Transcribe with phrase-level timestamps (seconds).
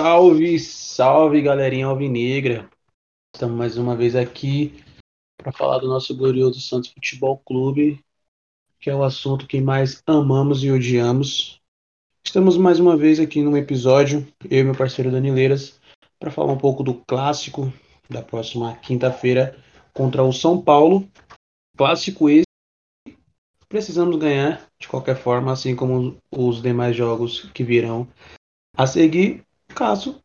[0.00, 2.70] Salve, salve galerinha alvinegra.
[3.34, 4.80] Estamos mais uma vez aqui
[5.36, 7.98] para falar do nosso glorioso Santos Futebol Clube,
[8.78, 11.60] que é o assunto que mais amamos e odiamos.
[12.24, 15.80] Estamos mais uma vez aqui num episódio, eu e meu parceiro Danileiras,
[16.20, 17.72] para falar um pouco do clássico
[18.08, 19.58] da próxima quinta-feira
[19.92, 21.08] contra o São Paulo.
[21.76, 22.44] Clássico esse
[23.68, 28.06] precisamos ganhar de qualquer forma, assim como os demais jogos que virão
[28.76, 29.44] a seguir,
[29.78, 30.20] caso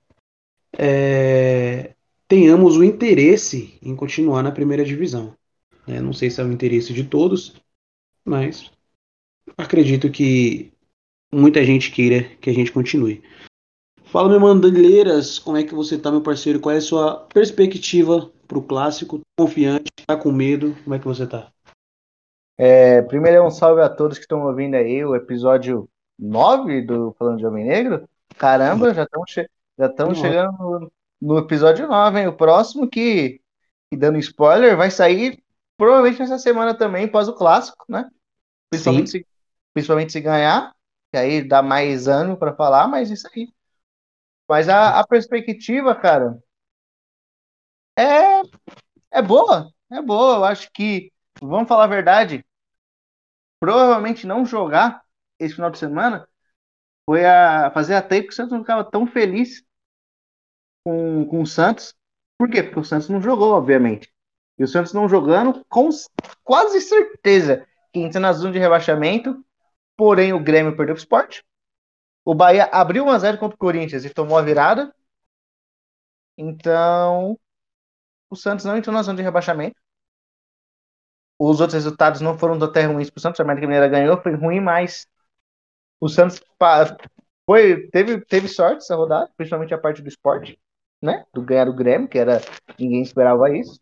[0.75, 1.93] é,
[2.27, 5.35] tenhamos o interesse em continuar na primeira divisão.
[5.87, 7.53] É, não sei se é o interesse de todos,
[8.25, 8.71] mas
[9.55, 10.73] acredito que
[11.31, 13.21] muita gente queira que a gente continue.
[14.05, 16.59] Fala, meu mandalheiras, como é que você tá, meu parceiro?
[16.59, 19.21] Qual é a sua perspectiva para o clássico?
[19.37, 19.91] Confiante?
[20.07, 20.75] Tá com medo?
[20.83, 21.51] Como é que você tá?
[22.57, 27.37] É, primeiro, um salve a todos que estão ouvindo aí o episódio 9 do Falando
[27.37, 28.07] de Homem Negro.
[28.37, 32.27] Caramba, já estamos che já estamos chegando no, no, episódio 9, hein?
[32.27, 33.41] O próximo que,
[33.89, 35.43] que, dando spoiler, vai sair
[35.77, 38.09] provavelmente nessa semana também, após o clássico, né?
[38.69, 39.27] Principalmente, se,
[39.73, 40.73] principalmente se ganhar,
[41.11, 43.51] que aí dá mais ano para falar, mas isso aí.
[44.47, 46.37] Mas a, a perspectiva, cara,
[47.97, 48.41] é,
[49.11, 50.35] é boa, é boa.
[50.37, 51.11] Eu acho que,
[51.41, 52.45] vamos falar a verdade,
[53.59, 55.03] provavelmente não jogar
[55.39, 56.27] esse final de semana
[57.05, 59.63] foi a fazer a tempo que o Santos não ficava tão feliz
[60.85, 61.95] com, com o Santos.
[62.37, 62.63] Por quê?
[62.63, 64.11] Porque o Santos não jogou, obviamente.
[64.57, 65.89] E o Santos não jogando, com
[66.43, 69.43] quase certeza que entra na zona de rebaixamento.
[69.97, 71.43] Porém, o Grêmio perdeu o esporte.
[72.25, 74.93] O Bahia abriu 1x0 contra o Corinthians e tomou a virada.
[76.37, 77.37] Então,
[78.29, 79.79] o Santos não entrou na zona de rebaixamento.
[81.37, 83.39] Os outros resultados não foram até ruins para o Santos.
[83.39, 85.07] A América Mineira ganhou, foi ruim, mas
[86.03, 86.41] o Santos
[87.45, 90.59] foi, teve, teve sorte essa rodada, principalmente a parte do esporte,
[91.01, 91.25] né?
[91.33, 92.41] Do ganhar o Grêmio, que era
[92.77, 93.79] ninguém esperava isso.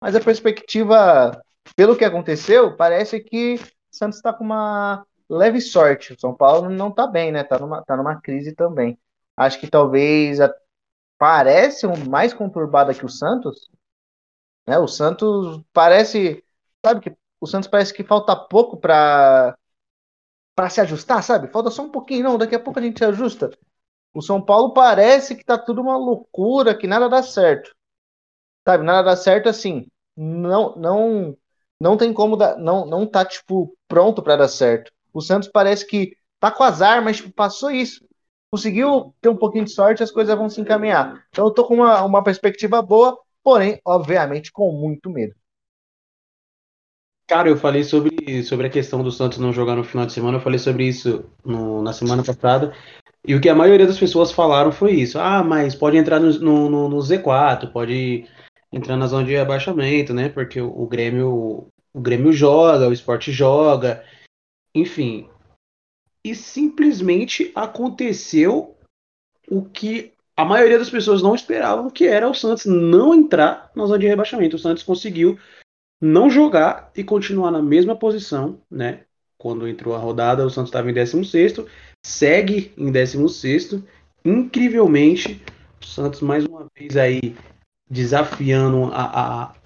[0.00, 1.40] Mas a perspectiva,
[1.76, 6.14] pelo que aconteceu, parece que o Santos está com uma leve sorte.
[6.14, 7.42] O São Paulo não está bem, né?
[7.42, 8.98] Está numa, tá numa crise também.
[9.36, 10.52] Acho que talvez a,
[11.16, 13.70] parece um mais conturbada que o Santos.
[14.66, 14.76] Né?
[14.78, 16.44] O Santos parece,
[16.84, 19.56] sabe que o Santos parece que falta pouco para
[20.58, 21.46] para se ajustar, sabe?
[21.52, 23.48] Falta só um pouquinho, não, daqui a pouco a gente se ajusta.
[24.12, 27.72] O São Paulo parece que tá tudo uma loucura, que nada dá certo.
[28.66, 29.86] Sabe, nada dá certo assim.
[30.16, 31.36] Não não
[31.80, 34.90] não tem como dar, não não tá tipo pronto para dar certo.
[35.14, 38.04] O Santos parece que tá com azar, mas tipo, passou isso.
[38.50, 41.24] Conseguiu ter um pouquinho de sorte, as coisas vão se encaminhar.
[41.28, 45.36] Então eu tô com uma, uma perspectiva boa, porém, obviamente, com muito medo.
[47.28, 50.38] Cara, eu falei sobre, sobre a questão do Santos não jogar no final de semana,
[50.38, 52.74] eu falei sobre isso no, na semana passada,
[53.26, 55.18] e o que a maioria das pessoas falaram foi isso.
[55.18, 58.24] Ah, mas pode entrar no, no, no Z4, pode
[58.72, 60.30] entrar na zona de abaixamento, né?
[60.30, 64.02] Porque o, o Grêmio o Grêmio joga, o esporte joga,
[64.74, 65.28] enfim.
[66.24, 68.74] E simplesmente aconteceu
[69.50, 73.84] o que a maioria das pessoas não esperavam, que era o Santos não entrar na
[73.84, 74.56] zona de rebaixamento.
[74.56, 75.38] O Santos conseguiu
[76.00, 79.04] não jogar e continuar na mesma posição, né?
[79.36, 81.64] Quando entrou a rodada, o Santos estava em 16,
[82.04, 83.82] segue em 16.
[84.24, 85.42] Incrivelmente,
[85.80, 87.36] o Santos mais uma vez aí
[87.88, 89.58] desafiando a, a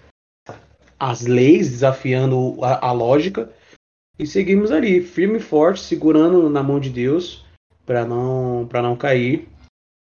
[1.03, 3.53] as leis, desafiando a, a, lógica.
[4.17, 7.45] E seguimos ali, firme e forte, segurando na mão de Deus
[7.85, 9.49] para não, não cair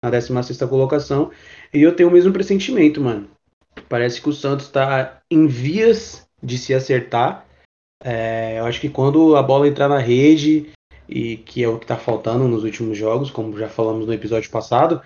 [0.01, 1.31] na 16 colocação.
[1.73, 3.34] E eu tenho o mesmo pressentimento, mano.
[3.87, 7.45] Parece que o Santos está em vias de se acertar.
[8.03, 10.71] É, eu acho que quando a bola entrar na rede,
[11.07, 14.49] e que é o que está faltando nos últimos jogos, como já falamos no episódio
[14.49, 15.01] passado,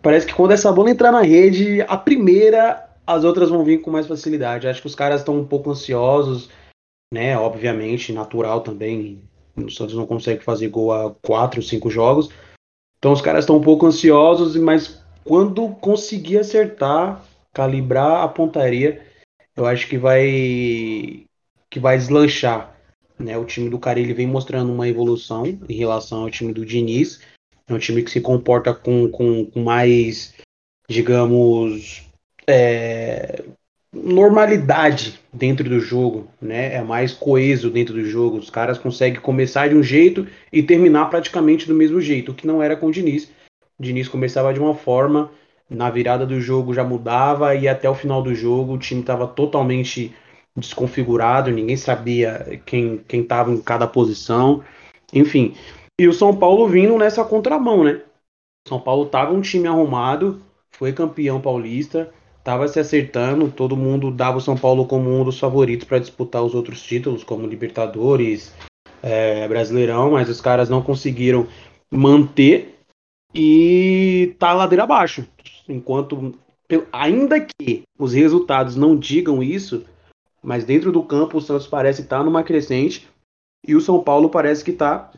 [0.00, 3.90] parece que quando essa bola entrar na rede, a primeira, as outras vão vir com
[3.90, 4.68] mais facilidade.
[4.68, 6.48] Acho que os caras estão um pouco ansiosos,
[7.12, 7.36] né?
[7.36, 9.22] Obviamente, natural também.
[9.56, 12.28] O Santos não consegue fazer gol a quatro, cinco jogos.
[12.98, 17.22] Então os caras estão um pouco ansiosos, mas quando conseguir acertar,
[17.56, 19.00] calibrar a pontaria,
[19.56, 21.24] eu acho que vai
[21.70, 22.76] que vai deslanchar.
[23.18, 23.36] Né?
[23.38, 27.22] O time do Carilli vem mostrando uma evolução em relação ao time do Diniz.
[27.66, 30.34] É um time que se comporta com, com, com mais,
[30.88, 32.04] digamos,
[32.46, 33.42] é,
[33.90, 36.74] normalidade dentro do jogo, né?
[36.74, 38.36] É mais coeso dentro do jogo.
[38.36, 42.46] Os caras conseguem começar de um jeito e terminar praticamente do mesmo jeito, o que
[42.46, 43.30] não era com o Diniz.
[43.78, 45.30] O Diniz começava de uma forma
[45.68, 49.26] na virada do jogo já mudava e até o final do jogo o time estava
[49.26, 50.14] totalmente
[50.56, 54.62] desconfigurado, ninguém sabia quem quem estava em cada posição,
[55.12, 55.54] enfim.
[56.00, 58.02] E o São Paulo vindo nessa contramão, né?
[58.68, 64.38] São Paulo tava um time arrumado, foi campeão paulista, tava se acertando, todo mundo dava
[64.38, 68.54] o São Paulo como um dos favoritos para disputar os outros títulos, como Libertadores,
[69.02, 71.46] é, Brasileirão, mas os caras não conseguiram
[71.90, 72.78] manter
[73.34, 75.26] e tá ladeira abaixo.
[75.68, 76.34] Enquanto,
[76.92, 79.84] ainda que os resultados não digam isso,
[80.42, 83.08] mas dentro do campo o Santos parece estar tá numa crescente
[83.66, 85.10] e o São Paulo parece que está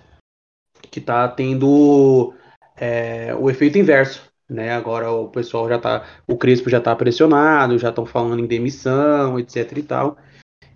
[0.91, 2.33] que tá tendo
[2.77, 4.29] é, o efeito inverso.
[4.49, 4.73] Né?
[4.73, 6.07] Agora o pessoal já tá.
[6.27, 10.17] O Crespo já está pressionado, já estão falando em demissão, etc e tal.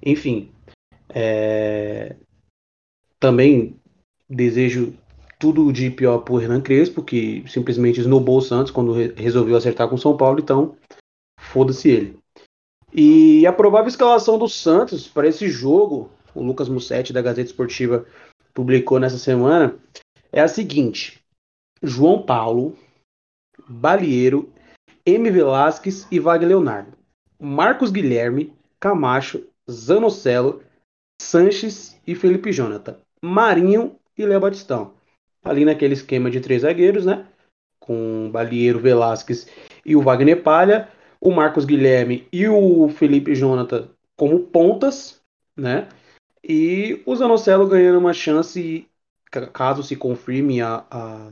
[0.04, 0.52] Enfim.
[1.08, 2.16] É,
[3.18, 3.76] também
[4.28, 4.94] desejo
[5.42, 9.88] tudo de pior pro Hernan Crespo, que simplesmente esnobou o Santos quando re resolveu acertar
[9.88, 10.76] com o São Paulo, então
[11.36, 12.16] foda-se ele.
[12.92, 18.06] E a provável escalação do Santos para esse jogo, o Lucas Mussetti da Gazeta Esportiva
[18.54, 19.74] publicou nessa semana,
[20.30, 21.18] é a seguinte:
[21.82, 22.78] João Paulo,
[23.68, 24.48] Balieiro,
[25.04, 25.28] M.
[25.28, 26.96] Velasquez e Wagner Leonardo.
[27.40, 30.62] Marcos Guilherme, Camacho, Zanocelo,
[31.20, 32.96] Sanches e Felipe Jonathan.
[33.20, 35.01] Marinho e Léo Batistão.
[35.44, 37.26] Ali naquele esquema de três zagueiros, né?
[37.80, 39.46] Com Balieiro, Velasquez
[39.84, 40.88] e o Wagner Palha.
[41.20, 45.20] O Marcos Guilherme e o Felipe Jonathan como pontas,
[45.56, 45.88] né?
[46.42, 48.88] E o Zanocelo ganhando uma chance,
[49.52, 51.30] caso se confirme a, a,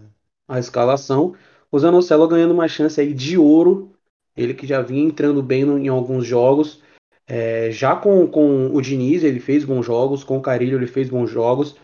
[0.49, 1.35] a escalação,
[1.73, 3.93] o Zanocelo ganhando uma chance aí de ouro.
[4.37, 6.83] Ele que já vinha entrando bem no, em alguns jogos.
[7.27, 10.25] É, já com, com o Diniz, ele fez bons jogos.
[10.25, 11.77] Com o Carilho, ele fez bons jogos.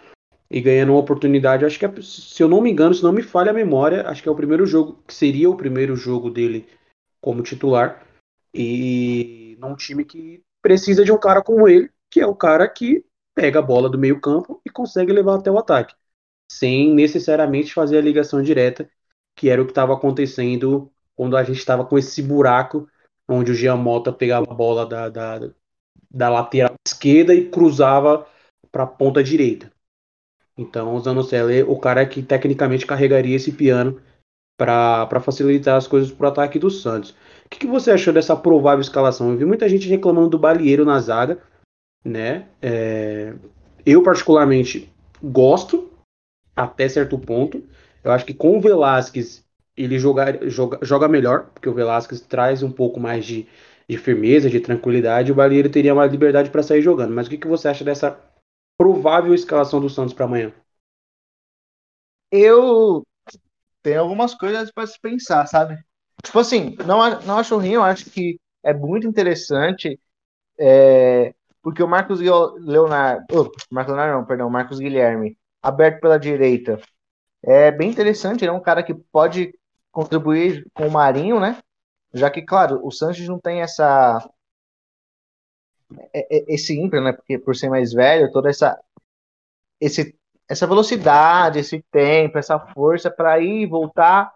[0.51, 3.23] E ganhando uma oportunidade, acho que, é, se eu não me engano, se não me
[3.23, 6.69] falha a memória, acho que é o primeiro jogo, que seria o primeiro jogo dele
[7.21, 8.07] como titular.
[8.55, 13.05] E num time que precisa de um cara como ele, que é o cara que
[13.35, 15.95] pega a bola do meio campo e consegue levar até o ataque.
[16.51, 18.89] Sem necessariamente fazer a ligação direta,
[19.35, 22.89] que era o que estava acontecendo quando a gente estava com esse buraco
[23.29, 25.41] onde o Jean Mota pegava a bola da, da,
[26.11, 28.27] da lateral esquerda e cruzava
[28.71, 29.73] para a ponta direita.
[30.59, 34.01] Então, o Zanocelo é o cara que tecnicamente carregaria esse piano
[34.59, 37.11] para facilitar as coisas para o ataque do Santos.
[37.45, 39.31] O que, que, você achou dessa provável escalação?
[39.31, 41.39] Eu vi muita gente reclamando do Balieiro na zaga,
[42.03, 42.47] né?
[42.63, 43.35] É,
[43.85, 44.91] eu, particularmente,
[45.23, 45.91] gosto
[46.55, 47.63] até certo ponto.
[48.03, 49.45] Eu acho que com o Velasquez
[49.77, 53.47] ele joga, joga, joga melhor, porque o Velasquez traz um pouco mais de,
[53.87, 57.13] de firmeza, de tranquilidade, o Balieiro teria mais liberdade para sair jogando.
[57.13, 58.19] Mas o que, que você acha dessa
[58.77, 60.53] provável escalação do Santos para amanhã?
[62.31, 63.07] Eu
[63.83, 65.79] tenho algumas coisas para se pensar, sabe?
[66.23, 69.99] Tipo assim, não, não acho ruim, eu acho que é muito interessante,
[70.59, 76.81] é, porque o Marcos Leonardo, oh, Marcos Leonardo não, perdão, Marcos Guilherme, aberto pela direita,
[77.43, 79.55] é bem interessante, ele é um cara que pode
[79.93, 81.59] contribuir com o Marinho, né?
[82.13, 84.19] Já que, claro, o Sanches não tem essa
[86.49, 87.13] esse ímpeto, né?
[87.13, 88.79] Porque por ser mais velho, toda essa
[89.81, 90.17] esse,
[90.49, 94.33] essa velocidade, esse tempo, essa força para ir e voltar,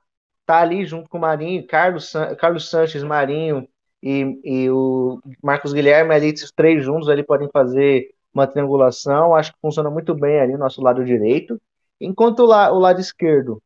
[0.47, 3.69] tá ali junto com o Marinho, Carlos, Carlos Sanches, Marinho
[4.03, 9.53] e, e o Marcos Guilherme ali, esses três juntos ali podem fazer uma triangulação, acho
[9.53, 11.61] que funciona muito bem ali no nosso lado direito.
[12.01, 13.63] Enquanto la, o lado esquerdo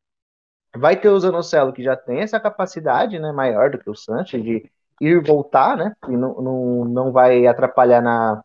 [0.77, 4.43] vai ter o Zanocelo, que já tem essa capacidade né, maior do que o Sanches
[4.43, 4.71] de
[5.07, 5.95] ir voltar, né?
[6.09, 8.43] E não, não, não vai atrapalhar na,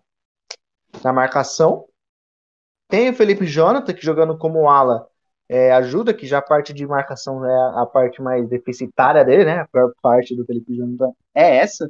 [1.04, 1.86] na marcação.
[2.88, 5.08] Tem o Felipe Jonathan, que jogando como ala
[5.48, 9.60] é, ajuda, que já a parte de marcação é a parte mais deficitária dele, né?
[9.62, 11.90] A pior parte do Felipe Jonathan é essa.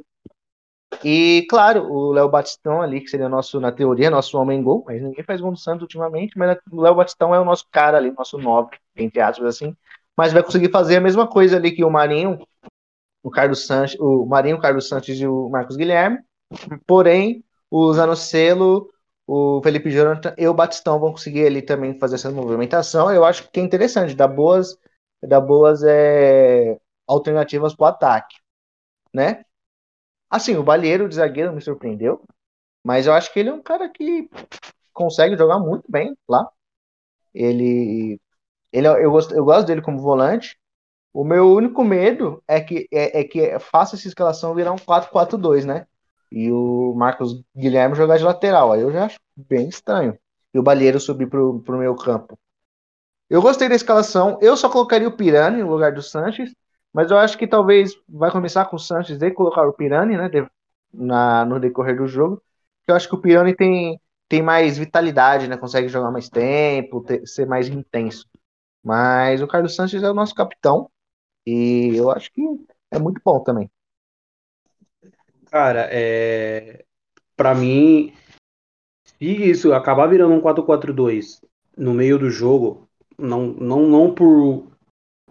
[1.04, 5.00] E, claro, o Léo Batistão ali, que seria nosso, na teoria, nosso homem gol, mas
[5.00, 8.10] ninguém faz gol do Santos ultimamente, mas o Léo Batistão é o nosso cara ali,
[8.10, 9.76] nosso nobre, entre aspas, assim.
[10.16, 12.38] Mas vai conseguir fazer a mesma coisa ali que o Marinho,
[13.22, 16.18] o Carlos Sanches, o Marinho, o Carlos Sanches e o Marcos Guilherme.
[16.86, 18.88] Porém, o Zanocelo,
[19.26, 23.12] o Felipe Jonathan e o Batistão vão conseguir ali também fazer essa movimentação.
[23.12, 24.76] Eu acho que é interessante, dá boas,
[25.22, 28.36] dá boas é, alternativas para o ataque,
[29.14, 29.44] né?
[30.28, 32.22] Assim, o Balheiro de zagueiro me surpreendeu,
[32.84, 34.28] mas eu acho que ele é um cara que
[34.92, 36.48] consegue jogar muito bem lá.
[37.34, 38.20] Ele,
[38.72, 40.58] ele eu, gosto, eu gosto dele como volante.
[41.12, 45.64] O meu único medo é que é, é que faça essa escalação virar um 4-4-2,
[45.64, 45.86] né?
[46.30, 48.72] E o Marcos Guilherme jogar de lateral.
[48.72, 50.16] Aí eu já acho bem estranho.
[50.54, 52.38] E o Balheiro subir pro, pro meu campo.
[53.28, 54.38] Eu gostei da escalação.
[54.40, 56.54] Eu só colocaria o Pirani no lugar do Sanches.
[56.92, 60.28] Mas eu acho que talvez vai começar com o Sanches e colocar o Pirani, né?
[60.92, 62.42] Na, no decorrer do jogo.
[62.86, 65.56] Eu acho que o Pirani tem, tem mais vitalidade, né?
[65.56, 68.26] Consegue jogar mais tempo, ter, ser mais intenso.
[68.82, 70.90] Mas o Carlos Sanches é o nosso capitão.
[71.46, 72.42] E eu acho que
[72.90, 73.70] é muito bom também.
[75.50, 76.84] Cara, é...
[77.36, 78.12] para mim,
[79.04, 81.42] se isso acabar virando um 4-4-2
[81.76, 84.66] no meio do jogo, não, não, não por,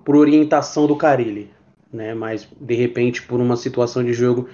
[0.03, 1.51] por orientação do Carilli,
[1.91, 2.13] né?
[2.13, 4.49] Mas de repente por uma situação de jogo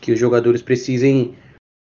[0.00, 1.36] que os jogadores precisem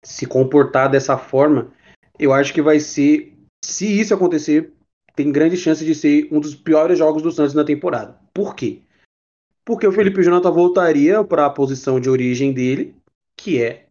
[0.03, 1.73] se comportar dessa forma,
[2.17, 4.73] eu acho que vai ser, se isso acontecer,
[5.15, 8.19] tem grande chance de ser um dos piores jogos do Santos na temporada.
[8.33, 8.83] Por quê?
[9.69, 12.95] Porque o Felipe Jonathan voltaria para a posição de origem dele,
[13.37, 13.85] que é,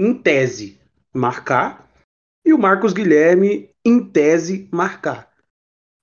[0.00, 0.80] em tese,
[1.12, 1.92] marcar,
[2.42, 5.30] e o Marcos Guilherme, em tese, marcar.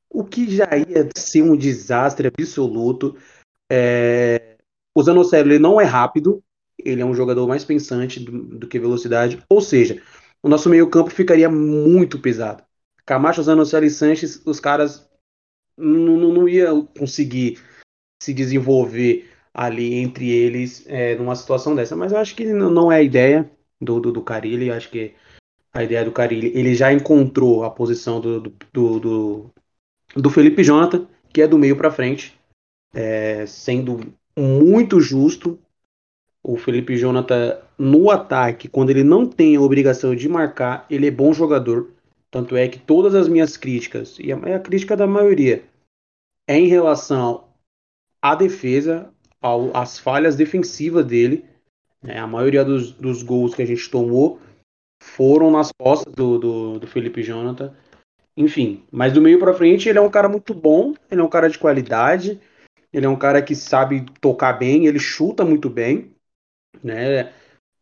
[0.07, 3.17] O que já ia ser um desastre absoluto.
[3.71, 4.57] É...
[4.95, 6.43] O Zanocelo ele não é rápido,
[6.77, 9.99] ele é um jogador mais pensante do, do que velocidade, ou seja,
[10.43, 12.63] o nosso meio-campo ficaria muito pesado.
[13.03, 15.09] Camacho, Zanocelo e Sanches, os caras
[15.75, 17.57] não, não, não iam conseguir
[18.21, 21.95] se desenvolver ali entre eles é, numa situação dessa.
[21.95, 23.49] Mas eu acho que não é a ideia
[23.81, 25.15] do, do, do Carilli, acho que
[25.73, 29.51] a ideia do Carilli, ele já encontrou a posição do, do, do,
[30.15, 32.39] do Felipe Jonathan, que é do meio para frente,
[32.93, 35.57] é, sendo muito justo.
[36.43, 41.11] O Felipe Jonathan no ataque, quando ele não tem a obrigação de marcar, ele é
[41.11, 41.89] bom jogador.
[42.29, 45.63] Tanto é que todas as minhas críticas, e a, a crítica da maioria,
[46.47, 47.50] é em relação
[48.21, 49.09] à defesa,
[49.41, 51.45] ao, falhas defensivas dele.
[52.01, 52.17] Né?
[52.17, 54.39] A maioria dos, dos gols que a gente tomou
[55.01, 57.73] foram nas costas do, do, do Felipe Jonathan.
[58.37, 61.29] Enfim, mas do meio para frente ele é um cara muito bom, ele é um
[61.29, 62.39] cara de qualidade,
[62.93, 66.11] ele é um cara que sabe tocar bem, ele chuta muito bem,
[66.83, 67.33] né?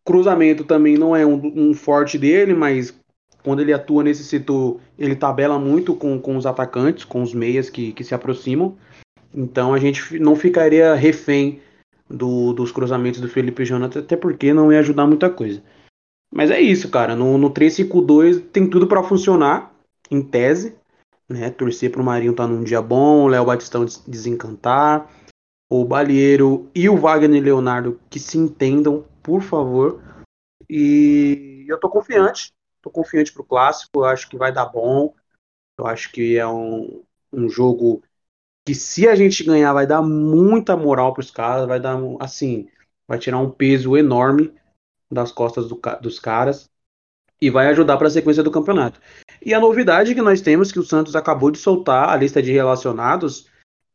[0.04, 2.98] Cruzamento também não é um, um forte dele, mas
[3.44, 7.70] quando ele atua nesse setor, ele tabela muito com, com os atacantes, com os meias
[7.70, 8.76] que, que se aproximam.
[9.34, 11.62] Então a gente não ficaria refém
[12.10, 15.62] do, dos cruzamentos do Felipe Jonathan, até porque não ia ajudar muita coisa.
[16.32, 17.16] Mas é isso, cara.
[17.16, 19.74] No, no 3-5-2 tem tudo para funcionar,
[20.10, 20.76] em tese.
[21.28, 21.50] Né?
[21.52, 25.08] Torcer pro Marinho tá num dia bom, o Léo Batistão desencantar,
[25.70, 30.02] o Balieiro e o Wagner Leonardo que se entendam, por favor.
[30.68, 35.14] E eu tô confiante, tô confiante pro clássico, eu acho que vai dar bom.
[35.78, 38.02] Eu acho que é um, um jogo
[38.70, 42.68] que se a gente ganhar vai dar muita moral pros caras, vai dar assim,
[43.08, 44.54] vai tirar um peso enorme
[45.12, 46.70] das costas do, dos caras
[47.42, 49.02] e vai ajudar para a sequência do campeonato.
[49.44, 52.52] E a novidade que nós temos que o Santos acabou de soltar a lista de
[52.52, 53.48] relacionados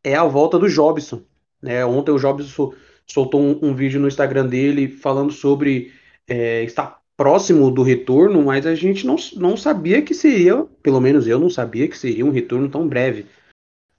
[0.02, 1.22] é a volta do Jobson.
[1.62, 1.86] Né?
[1.86, 2.72] Ontem o Jobson
[3.06, 5.92] soltou um, um vídeo no Instagram dele falando sobre
[6.26, 11.28] é, estar próximo do retorno, mas a gente não, não sabia que seria, pelo menos
[11.28, 13.26] eu não sabia que seria um retorno tão breve.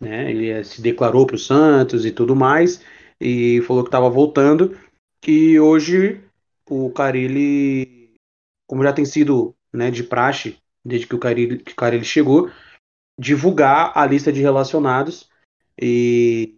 [0.05, 0.29] Né?
[0.29, 2.79] Ele é, se declarou para o Santos e tudo mais,
[3.19, 4.77] e falou que estava voltando.
[5.27, 6.21] E hoje
[6.69, 8.13] o Carilli,
[8.67, 12.51] como já tem sido né, de praxe desde que o Carilli chegou,
[13.19, 15.27] divulgar a lista de relacionados
[15.81, 16.55] e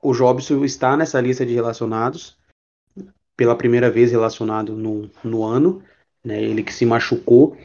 [0.00, 2.38] o Jobson está nessa lista de relacionados
[3.36, 5.82] pela primeira vez relacionado no, no ano,
[6.24, 7.56] né, ele que se machucou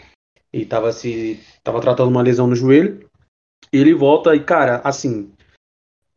[0.51, 3.04] e estava se tava tratando uma lesão no joelho.
[3.71, 5.31] Ele volta e cara, assim,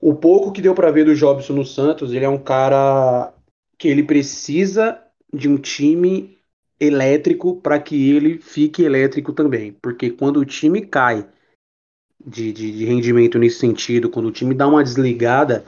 [0.01, 3.33] o pouco que deu para ver do Jobson no Santos, ele é um cara
[3.77, 5.03] que ele precisa
[5.33, 6.39] de um time
[6.81, 9.73] elétrico para que ele fique elétrico também.
[9.83, 11.29] Porque quando o time cai
[12.25, 15.65] de, de, de, rendimento nesse sentido, quando o time dá uma desligada,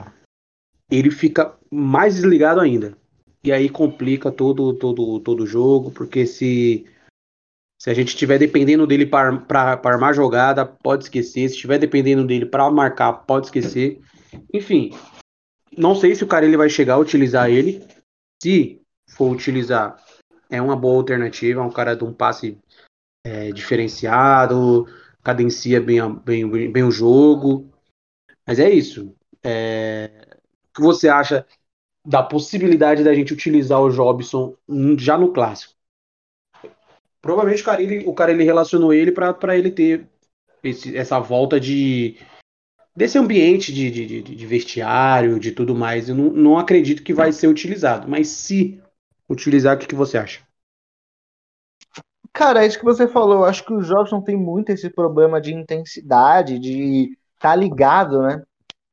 [0.90, 2.96] ele fica mais desligado ainda.
[3.42, 6.86] E aí complica todo todo todo jogo, porque se
[7.80, 11.48] se a gente estiver dependendo dele para armar jogada, pode esquecer.
[11.48, 14.02] Se estiver dependendo dele para marcar, pode esquecer.
[14.52, 14.90] Enfim,
[15.76, 17.82] não sei se o cara ele vai chegar a utilizar ele,
[18.38, 19.96] se for utilizar,
[20.50, 21.62] é uma boa alternativa.
[21.62, 22.58] É um cara de um passe
[23.24, 24.86] é, diferenciado,
[25.22, 27.70] cadencia bem, bem, bem o jogo.
[28.46, 29.16] Mas é isso.
[29.42, 30.36] É...
[30.68, 31.46] O que você acha
[32.06, 34.54] da possibilidade da gente utilizar o Jobson
[34.98, 35.79] já no clássico?
[37.20, 40.06] Provavelmente o cara ele, o cara, ele relacionou ele para ele ter
[40.62, 42.16] esse, essa volta de
[42.94, 47.32] desse ambiente de, de, de, vestiário, de tudo mais, eu não, não acredito que vai
[47.32, 48.08] ser utilizado.
[48.08, 48.82] Mas se
[49.28, 50.42] utilizar, o que, que você acha?
[52.32, 53.38] Cara, é isso que você falou.
[53.38, 58.42] Eu acho que o Jobson tem muito esse problema de intensidade, de tá ligado, né?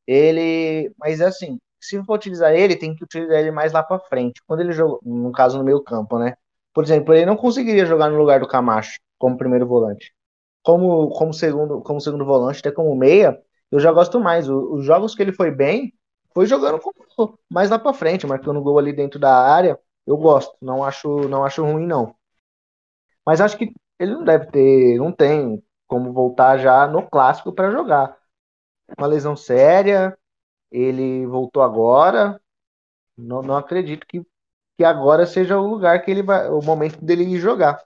[0.07, 0.91] Ele.
[0.97, 4.41] Mas assim, se for utilizar ele, tem que utilizar ele mais lá para frente.
[4.47, 6.35] Quando ele jogou, no caso, no meio campo, né?
[6.77, 10.13] Por exemplo, ele não conseguiria jogar no lugar do Camacho como primeiro volante.
[10.61, 13.41] Como, como, segundo, como segundo volante, até como meia,
[13.71, 14.47] eu já gosto mais.
[14.47, 15.91] os jogos que ele foi bem
[16.35, 16.79] foi jogando
[17.49, 19.79] mais lá para frente, marcando gol ali dentro da área.
[20.05, 22.15] Eu gosto, não acho, não acho ruim não.
[23.25, 27.71] Mas acho que ele não deve ter, não tem como voltar já no clássico para
[27.71, 28.15] jogar.
[28.97, 30.17] Uma lesão séria,
[30.71, 32.39] ele voltou agora.
[33.17, 34.21] Não, não acredito que,
[34.77, 37.81] que agora seja o lugar que ele vai, o momento dele jogar.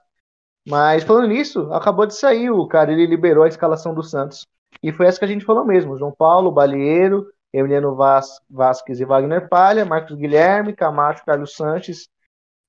[0.68, 4.46] Mas falando nisso, acabou de sair o cara, ele liberou a escalação do Santos.
[4.82, 9.04] E foi essa que a gente falou mesmo: João Paulo, Balieiro, Emiliano Vaz, Vasquez e
[9.04, 12.08] Wagner Palha, Marcos Guilherme, Camacho, Carlos Sanches,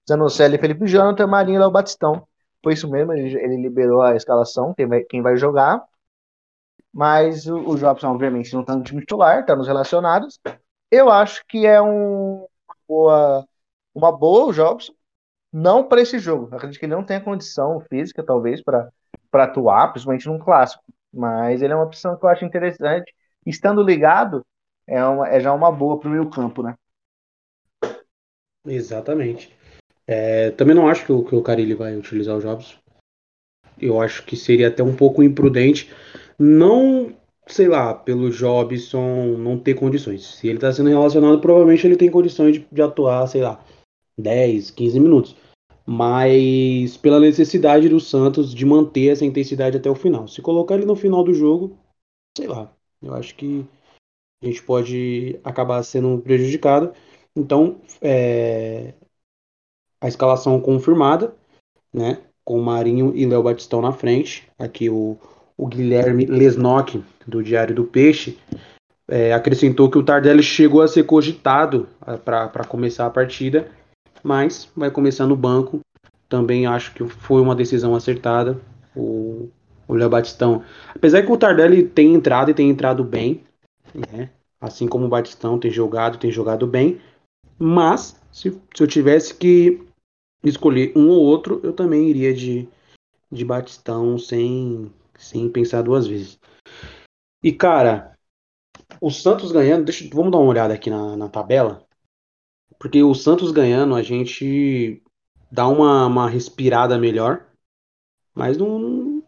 [0.07, 2.27] Zanocelli, Felipe Jonathan, Marinho e Léo Batistão.
[2.63, 5.83] Foi isso mesmo, ele, ele, liberou a escalação, quem vai, quem vai jogar.
[6.93, 10.39] Mas o, o Jobson, obviamente, não está no time titular, está nos relacionados.
[10.91, 13.47] Eu acho que é um, uma, boa,
[13.93, 14.93] uma boa o Jobson,
[15.51, 16.47] não para esse jogo.
[16.51, 18.89] Eu acredito que ele não tem a condição física, talvez, para
[19.33, 20.83] atuar, principalmente num clássico.
[21.13, 23.13] Mas ele é uma opção que eu acho interessante.
[23.45, 24.43] Estando ligado,
[24.87, 26.73] é, uma, é já uma boa para o meio campo, né?
[28.65, 29.55] Exatamente.
[30.07, 32.79] É, também não acho que o, que o Carilli vai utilizar os Jobs.
[33.79, 35.93] Eu acho que seria até um pouco imprudente.
[36.39, 37.15] Não,
[37.47, 40.35] sei lá, pelo Jobson não ter condições.
[40.35, 43.63] Se ele está sendo relacionado, provavelmente ele tem condições de, de atuar, sei lá,
[44.17, 45.35] 10, 15 minutos
[45.85, 50.27] mas pela necessidade do Santos de manter essa intensidade até o final.
[50.27, 51.77] Se colocar ele no final do jogo,
[52.37, 53.65] sei lá, eu acho que
[54.41, 56.93] a gente pode acabar sendo prejudicado.
[57.35, 58.93] Então, é,
[59.99, 61.35] a escalação confirmada,
[61.93, 62.21] né?
[62.45, 64.49] Com Marinho e Léo Batistão na frente.
[64.59, 65.17] Aqui o,
[65.57, 68.37] o Guilherme Lesnock, do Diário do Peixe,
[69.07, 71.87] é, acrescentou que o Tardelli chegou a ser cogitado
[72.23, 73.69] para começar a partida
[74.23, 75.81] mas vai começar no banco.
[76.29, 78.59] Também acho que foi uma decisão acertada.
[78.95, 79.49] O,
[79.87, 80.63] o Léo Batistão,
[80.95, 83.43] apesar que o Tardelli tem entrado e tem entrado bem,
[83.93, 84.29] né?
[84.61, 87.01] assim como o Batistão tem jogado, tem jogado bem,
[87.59, 89.81] mas se, se eu tivesse que
[90.43, 92.67] escolher um ou outro, eu também iria de,
[93.31, 96.39] de Batistão sem, sem pensar duas vezes.
[97.43, 98.13] E cara,
[99.01, 101.82] o Santos ganhando, deixa, vamos dar uma olhada aqui na, na tabela.
[102.83, 105.01] Porque o Santos ganhando, a gente
[105.49, 107.47] dá uma, uma respirada melhor.
[108.35, 109.23] Mas não, não,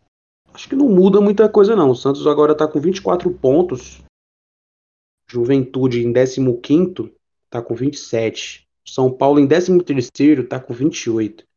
[0.53, 1.89] Acho que não muda muita coisa, não.
[1.89, 4.03] O Santos agora tá com 24 pontos.
[5.25, 7.13] Juventude em 15
[7.49, 8.67] tá com 27.
[8.85, 11.47] São Paulo em 13 tá com 28.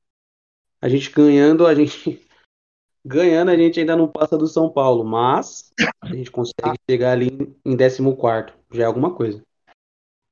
[0.80, 2.24] A gente ganhando, a gente.
[3.04, 7.56] Ganhando, a gente ainda não passa do São Paulo, mas a gente consegue chegar ali
[7.64, 8.52] em 14.
[8.72, 9.42] Já é alguma coisa.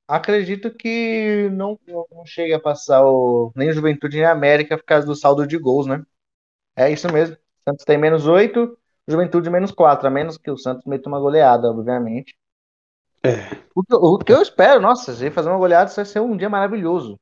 [0.09, 4.85] Acredito que não, não chegue a passar o, nem o Juventude nem a América por
[4.85, 6.05] causa do saldo de gols, né?
[6.77, 7.37] É isso mesmo.
[7.69, 11.69] Santos tem menos 8, Juventude menos 4, a menos que o Santos meta uma goleada,
[11.69, 12.37] obviamente.
[13.25, 13.57] É.
[13.75, 13.83] O,
[14.15, 17.19] o, que eu espero, nossa, se fazer uma goleada, vai ser um dia maravilhoso.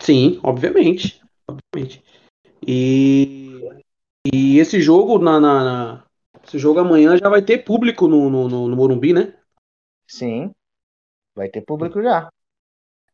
[0.00, 1.22] Sim, obviamente.
[1.46, 2.02] Obviamente.
[2.66, 3.60] E,
[4.32, 6.04] e esse jogo na, na, na,
[6.46, 9.34] esse jogo amanhã já vai ter público no, no, no, no Morumbi, né?
[10.06, 10.54] Sim.
[11.34, 12.28] Vai ter público já.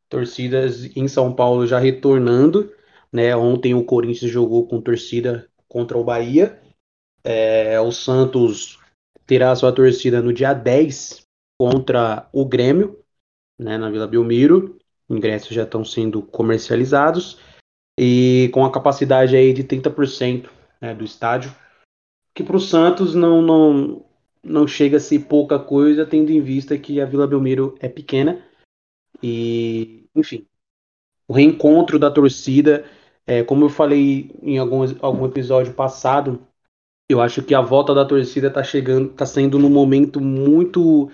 [0.08, 2.72] Torcidas em São Paulo já retornando.
[3.12, 3.34] Né?
[3.34, 6.60] Ontem o Corinthians jogou com torcida contra o Bahia.
[7.24, 8.78] É, o Santos
[9.26, 11.24] terá sua torcida no dia 10
[11.58, 12.98] contra o Grêmio,
[13.58, 14.78] né, na Vila Belmiro.
[15.08, 17.38] Ingressos já estão sendo comercializados
[17.98, 20.48] e com a capacidade aí de 30%
[20.80, 21.54] né, do estádio,
[22.34, 24.04] que para o Santos não, não,
[24.42, 28.42] não chega a ser pouca coisa, tendo em vista que a Vila Belmiro é pequena.
[29.22, 30.46] E, enfim,
[31.28, 32.84] o reencontro da torcida,
[33.26, 36.46] é, como eu falei em algum, algum episódio passado,
[37.08, 41.10] eu acho que a volta da torcida está chegando, está sendo num momento muito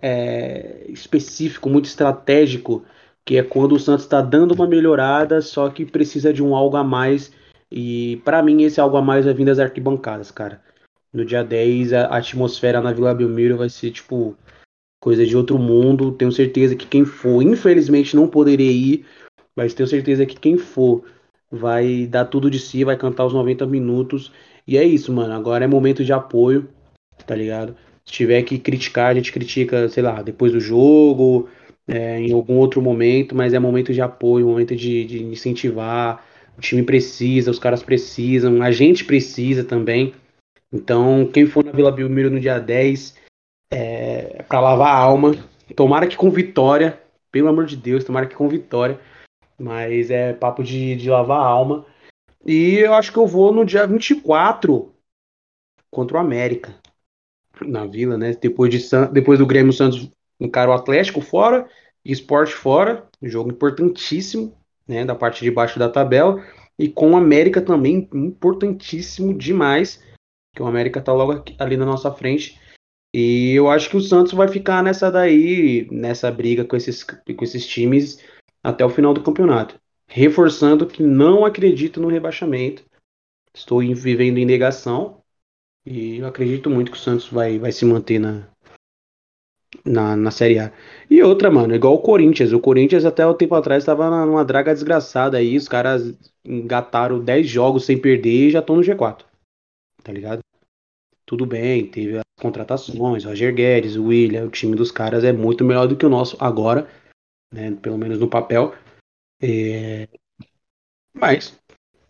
[0.00, 2.84] é, específico, muito estratégico,
[3.24, 6.76] que é quando o Santos está dando uma melhorada, só que precisa de um algo
[6.76, 7.32] a mais.
[7.70, 10.62] E para mim esse algo a mais vai vir das arquibancadas, cara.
[11.12, 14.36] No dia 10, a atmosfera na Vila Belmiro vai ser, tipo,
[15.00, 16.12] coisa de outro mundo.
[16.12, 19.06] Tenho certeza que quem for, infelizmente não poderia ir,
[19.56, 21.04] mas tenho certeza que quem for
[21.50, 24.32] vai dar tudo de si, vai cantar os 90 minutos.
[24.66, 25.32] E é isso, mano.
[25.32, 26.68] Agora é momento de apoio,
[27.26, 27.74] tá ligado?
[28.04, 31.48] Se tiver que criticar, a gente critica, sei lá, depois do jogo,
[31.86, 36.22] é, em algum outro momento, mas é momento de apoio, momento de, de incentivar.
[36.56, 40.12] O time precisa, os caras precisam, a gente precisa também.
[40.72, 43.16] Então, quem for na Vila Belmiro no dia 10,
[43.70, 45.32] é, para lavar a alma.
[45.74, 47.00] Tomara que com vitória,
[47.30, 49.00] pelo amor de Deus, tomara que com vitória.
[49.58, 51.86] Mas é papo de, de lavar a alma.
[52.46, 54.92] E eu acho que eu vou no dia 24
[55.90, 56.74] contra o América.
[57.66, 58.34] Na Vila, né?
[58.40, 61.68] Depois, de, depois do Grêmio Santos encara o Atlético fora,
[62.04, 66.42] Esporte fora, jogo importantíssimo, né, da parte de baixo da tabela,
[66.78, 70.02] e com o América também importantíssimo demais,
[70.58, 72.60] que o América tá logo aqui, ali na nossa frente.
[73.14, 77.44] E eu acho que o Santos vai ficar nessa daí, nessa briga com esses, com
[77.44, 78.20] esses times
[78.62, 79.80] até o final do campeonato.
[80.08, 82.84] Reforçando que não acredito no rebaixamento.
[83.54, 85.22] Estou vivendo em negação.
[85.86, 88.48] E eu acredito muito que o Santos vai, vai se manter na,
[89.84, 90.72] na, na Série A.
[91.08, 92.52] E outra, mano, igual o Corinthians.
[92.52, 95.56] O Corinthians até o tempo atrás estava numa draga desgraçada aí.
[95.56, 99.27] Os caras engataram 10 jogos sem perder e já estão no G4.
[100.02, 100.40] Tá ligado?
[101.26, 105.64] Tudo bem, teve as contratações, Roger Guedes, o William, o time dos caras é muito
[105.64, 106.88] melhor do que o nosso agora,
[107.52, 107.74] né?
[107.82, 108.74] Pelo menos no papel.
[109.42, 110.08] É...
[111.12, 111.58] Mas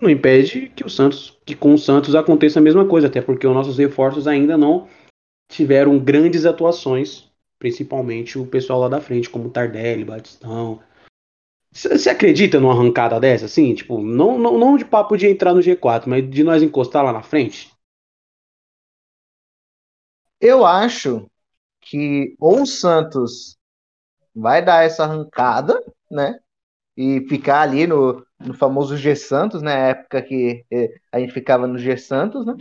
[0.01, 3.47] não impede que o Santos, que com o Santos aconteça a mesma coisa, até porque
[3.47, 4.89] os nossos reforços ainda não
[5.51, 10.81] tiveram grandes atuações, principalmente o pessoal lá da frente, como Tardelli, Batistão.
[11.73, 13.75] Você acredita numa arrancada dessa, assim?
[13.75, 17.13] Tipo, não, não, não de papo de entrar no G4, mas de nós encostar lá
[17.13, 17.71] na frente?
[20.41, 21.29] Eu acho
[21.81, 23.57] que ou o Santos
[24.35, 26.39] vai dar essa arrancada, né?
[26.97, 31.67] E ficar ali no, no famoso G Santos, né, época que eh, a gente ficava
[31.67, 32.55] no G Santos, né?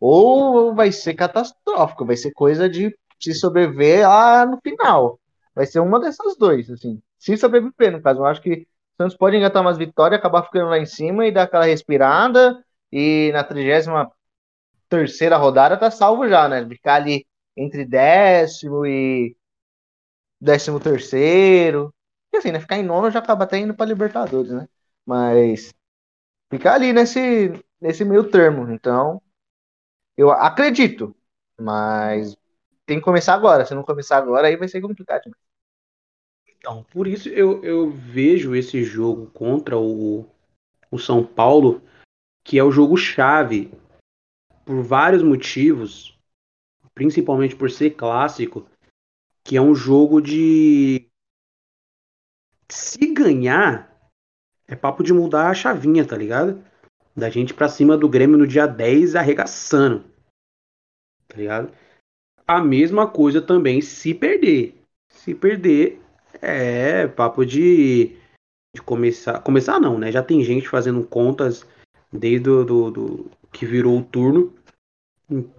[0.00, 5.20] Ou vai ser catastrófico, vai ser coisa de se sobreviver lá no final.
[5.54, 7.00] Vai ser uma dessas duas, assim.
[7.18, 8.20] Se sobreviver, no caso.
[8.20, 11.32] Eu acho que o Santos pode engatar umas vitórias, acabar ficando lá em cima e
[11.32, 12.64] dar aquela respirada.
[12.90, 14.10] E na trigésima
[14.92, 16.66] terceira rodada tá salvo já, né?
[16.68, 17.26] Ficar ali
[17.56, 19.34] entre décimo e
[20.38, 21.94] décimo terceiro.
[22.30, 22.60] E assim, né?
[22.60, 24.68] Ficar em nono já acaba até indo pra Libertadores, né?
[25.06, 25.72] Mas
[26.50, 28.70] ficar ali nesse, nesse meio termo.
[28.70, 29.22] Então,
[30.14, 31.16] eu acredito.
[31.58, 32.36] Mas
[32.84, 33.64] tem que começar agora.
[33.64, 35.30] Se não começar agora, aí vai ser complicado.
[36.58, 40.26] Então, por isso eu, eu vejo esse jogo contra o,
[40.90, 41.82] o São Paulo,
[42.44, 43.72] que é o jogo chave
[44.64, 46.18] por vários motivos,
[46.94, 48.66] principalmente por ser clássico,
[49.44, 51.08] que é um jogo de
[52.70, 53.92] se ganhar
[54.72, 56.64] é papo de mudar a chavinha, tá ligado?
[57.14, 60.04] Da gente pra cima do Grêmio no dia 10 arregaçando.
[61.28, 61.70] Tá ligado?
[62.46, 64.80] A mesma coisa também se perder.
[65.10, 66.00] Se perder
[66.40, 68.16] é papo de,
[68.74, 69.40] de começar.
[69.42, 70.10] Começar não, né?
[70.10, 71.66] Já tem gente fazendo contas
[72.10, 74.52] desde do, do, do que virou o turno.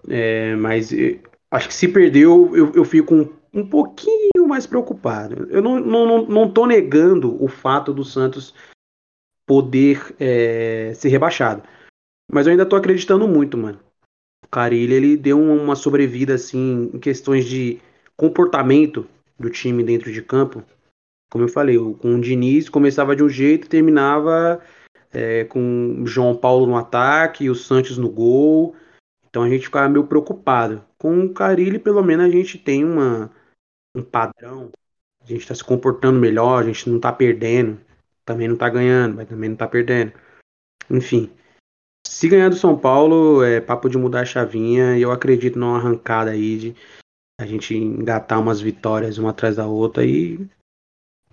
[0.09, 0.91] É, mas
[1.49, 5.47] acho que se perdeu, eu, eu fico um, um pouquinho mais preocupado.
[5.49, 8.53] Eu não, não, não tô negando o fato do Santos
[9.45, 11.63] poder é, ser rebaixado.
[12.31, 13.79] Mas eu ainda tô acreditando muito, mano.
[14.43, 17.79] O Carilli, ele deu uma sobrevida, assim, em questões de
[18.15, 19.07] comportamento
[19.39, 20.63] do time dentro de campo.
[21.31, 24.61] Como eu falei, com o Diniz começava de um jeito e terminava
[25.13, 28.75] é, com o João Paulo no ataque, o Santos no gol.
[29.29, 30.83] Então a gente ficava meio preocupado.
[30.97, 33.31] Com o Carilli, pelo menos, a gente tem uma,
[33.95, 34.71] um padrão.
[35.23, 37.79] A gente está se comportando melhor, a gente não está perdendo.
[38.25, 40.13] Também não está ganhando, mas também não está perdendo.
[40.89, 41.31] Enfim.
[42.05, 44.97] Se ganhar do São Paulo, é papo de mudar a chavinha.
[44.97, 46.75] E eu acredito numa arrancada aí de
[47.39, 50.05] a gente engatar umas vitórias uma atrás da outra.
[50.05, 50.47] E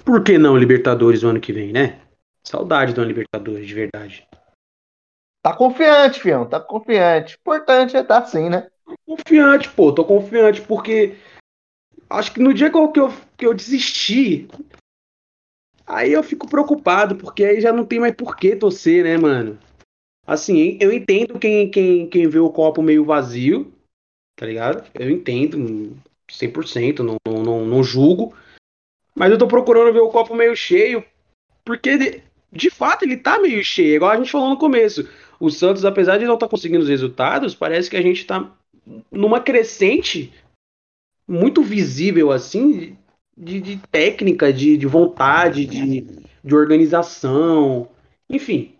[0.04, 2.00] por que não Libertadores o ano que vem, né?
[2.42, 4.26] Saudade do Libertadores, de verdade.
[5.42, 7.36] Tá confiante, fião, tá confiante.
[7.40, 8.70] Importante é estar tá assim, né?
[9.06, 11.16] Confiante, pô, tô confiante, porque
[12.08, 14.48] acho que no dia que eu, que eu, que eu desisti,
[15.86, 19.58] aí eu fico preocupado, porque aí já não tem mais por que torcer, né, mano?
[20.26, 23.72] Assim, eu entendo quem, quem, quem vê o copo meio vazio,
[24.36, 24.88] tá ligado?
[24.94, 25.96] Eu entendo
[26.30, 28.34] 100%, não, não, não, não julgo,
[29.14, 31.04] mas eu tô procurando ver o copo meio cheio,
[31.64, 35.08] porque de fato ele tá meio cheio, igual a gente falou no começo.
[35.38, 38.50] O Santos, apesar de não estar tá conseguindo os resultados, parece que a gente tá
[39.10, 40.32] numa crescente
[41.26, 42.96] muito visível assim
[43.36, 46.00] de, de técnica, de, de vontade, de,
[46.42, 47.88] de organização.
[48.28, 48.74] Enfim,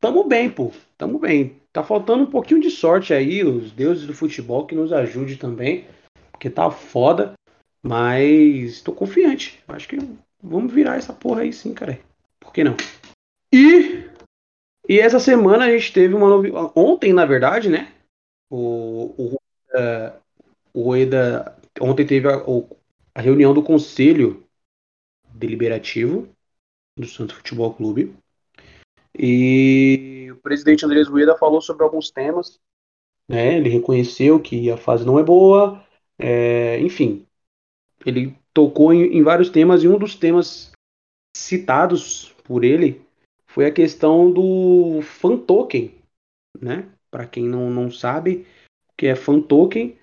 [0.00, 0.72] tamo bem, pô.
[0.96, 1.56] Tamo bem.
[1.72, 5.86] Tá faltando um pouquinho de sorte aí, os deuses do futebol que nos ajude também,
[6.30, 7.32] porque tá foda.
[7.82, 9.58] Mas tô confiante.
[9.66, 9.98] Acho que
[10.40, 11.98] vamos virar essa porra aí sim, cara.
[12.42, 12.76] Por que não?
[13.52, 14.10] E,
[14.88, 16.72] e essa semana a gente teve uma novidade.
[16.74, 17.92] Ontem, na verdade, né?
[18.50, 20.20] O, o, uh,
[20.74, 21.56] o Eda.
[21.80, 22.42] Ontem teve a,
[23.14, 24.46] a reunião do Conselho
[25.34, 26.28] Deliberativo
[26.96, 28.14] do Santos Futebol Clube.
[29.18, 32.60] E o presidente Andrés Rueda falou sobre alguns temas.
[33.28, 33.56] Né?
[33.56, 35.84] Ele reconheceu que a fase não é boa.
[36.18, 37.26] É, enfim,
[38.04, 40.71] ele tocou em, em vários temas e um dos temas
[41.34, 43.00] citados por ele
[43.46, 45.94] foi a questão do fan token,
[46.60, 46.90] né?
[47.10, 48.46] Para quem não, não sabe
[48.90, 49.96] o que é fan token,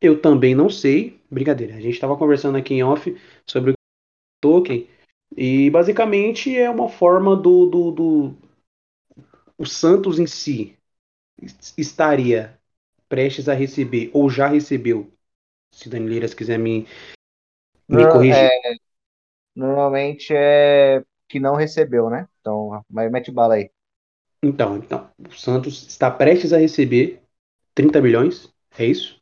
[0.00, 1.20] eu também não sei.
[1.30, 3.14] Brincadeira, a gente estava conversando aqui em off
[3.46, 3.74] sobre o
[4.40, 4.88] token
[5.36, 8.36] e basicamente é uma forma do, do, do
[9.58, 10.76] o Santos em si
[11.76, 12.58] estaria
[13.08, 15.10] prestes a receber ou já recebeu,
[15.72, 16.86] se Danileiras quiser me,
[17.88, 18.50] me corrigir.
[18.50, 18.76] é,
[19.56, 22.28] normalmente é que não recebeu, né?
[22.40, 23.70] Então, mas mete bala aí.
[24.42, 27.22] Então, então, o Santos está prestes a receber
[27.74, 29.20] 30 milhões, é isso?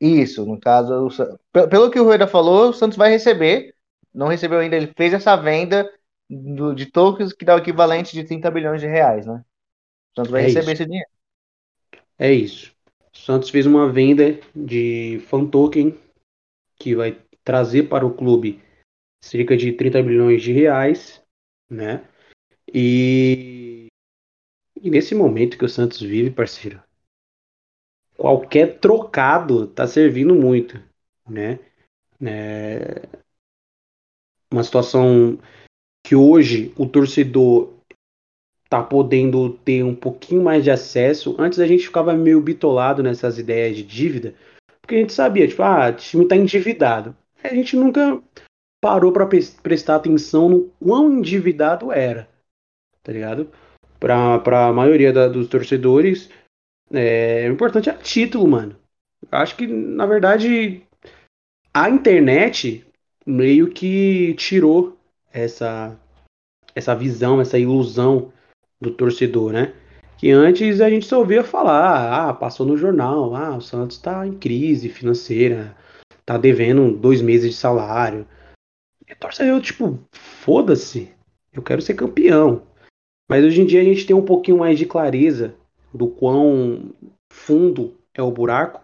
[0.00, 1.08] Isso, no caso,
[1.52, 3.74] o pelo que o Rueda falou, o Santos vai receber.
[4.14, 5.90] Não recebeu ainda, ele fez essa venda
[6.30, 9.42] do- de tokens que dá o equivalente de 30 bilhões de reais, né?
[10.14, 10.74] O Santos vai É receber isso.
[10.74, 11.10] esse dinheiro.
[12.18, 12.72] É isso.
[13.14, 15.94] O Santos fez uma venda de fan token
[16.78, 18.60] que vai trazer para o clube
[19.22, 21.22] cerca de 30 milhões de reais,
[21.70, 22.06] né?
[22.72, 23.86] E,
[24.80, 26.82] e nesse momento que o Santos vive, parceiro,
[28.16, 30.82] qualquer trocado tá servindo muito,
[31.28, 31.58] né?
[32.20, 33.08] É
[34.50, 35.38] uma situação
[36.04, 37.74] que hoje o torcedor
[38.68, 41.34] tá podendo ter um pouquinho mais de acesso.
[41.38, 44.34] Antes a gente ficava meio bitolado nessas ideias de dívida,
[44.80, 47.16] porque a gente sabia, tipo, ah, o time tá endividado.
[47.42, 48.22] A gente nunca
[48.80, 49.28] parou para
[49.62, 52.28] prestar atenção no quão endividado era,
[53.02, 53.50] tá ligado?
[53.98, 56.30] Pra, pra maioria da, dos torcedores,
[56.92, 58.76] é, o importante é título, mano.
[59.30, 60.82] Acho que, na verdade,
[61.74, 62.86] a internet
[63.26, 64.96] meio que tirou
[65.32, 65.98] essa,
[66.74, 68.32] essa visão, essa ilusão
[68.80, 69.74] do torcedor, né?
[70.16, 74.26] Que antes a gente só ouvia falar, ah, passou no jornal, ah, o Santos tá
[74.26, 75.76] em crise financeira,
[76.24, 78.26] tá devendo dois meses de salário.
[79.08, 81.10] E torcedor, tipo, foda-se,
[81.52, 82.62] eu quero ser campeão.
[83.28, 85.54] Mas hoje em dia a gente tem um pouquinho mais de clareza
[85.92, 86.94] do quão
[87.30, 88.82] fundo é o buraco.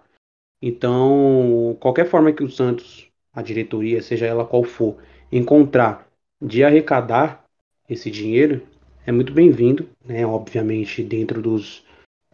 [0.62, 4.96] Então, qualquer forma que o Santos, a diretoria, seja ela qual for,
[5.30, 6.08] encontrar
[6.40, 7.44] de arrecadar
[7.88, 8.62] esse dinheiro,
[9.06, 10.26] é muito bem-vindo, né?
[10.26, 11.84] Obviamente, dentro dos,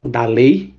[0.02, 0.74] da lei.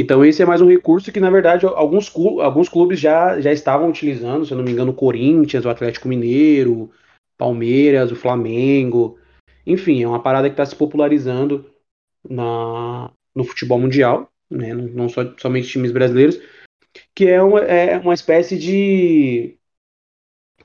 [0.00, 3.88] Então, esse é mais um recurso que, na verdade, alguns, alguns clubes já, já estavam
[3.88, 6.90] utilizando, se eu não me engano, o Corinthians, o Atlético Mineiro,
[7.36, 9.18] Palmeiras, o Flamengo.
[9.66, 11.68] Enfim, é uma parada que está se popularizando
[12.28, 14.72] na, no futebol mundial, né?
[14.72, 16.40] Não, só, somente times brasileiros,
[17.14, 19.58] que é uma, é uma espécie de.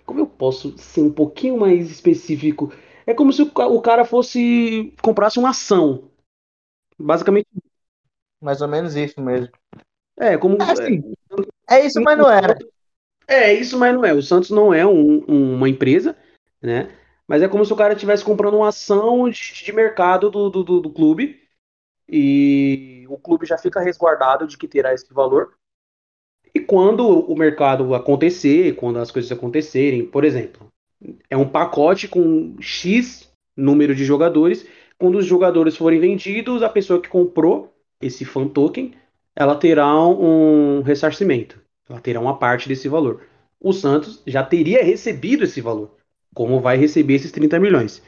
[0.06, 2.72] Como eu posso ser um pouquinho mais específico?
[3.06, 6.12] É como se o, o cara fosse comprasse uma ação.
[7.00, 7.48] Basicamente,
[8.44, 9.50] Mais ou menos isso mesmo.
[10.20, 10.58] é como.
[10.62, 11.14] É assim,
[11.70, 12.58] é isso, mas não era.
[13.26, 14.14] É isso, mas não é.
[14.14, 16.16] O Santos não é um- um- uma empresa,
[16.62, 16.92] né?
[17.26, 20.64] Mas é como se o cara estivesse comprando uma ação de, de mercado do, do,
[20.64, 21.42] do, do clube
[22.08, 25.54] e o clube já fica resguardado de que terá esse valor.
[26.54, 30.68] E quando o mercado acontecer, quando as coisas acontecerem, por exemplo,
[31.30, 34.68] é um pacote com X número de jogadores.
[35.00, 37.73] Quando os jogadores forem vendidos, a pessoa que comprou
[38.06, 38.94] esse fan token,
[39.36, 41.60] ela terá um ressarcimento.
[41.89, 43.22] Ela terá uma parte desse valor.
[43.60, 45.96] O Santos já teria recebido esse valor.
[46.34, 48.02] Como vai receber esses 30 milhões?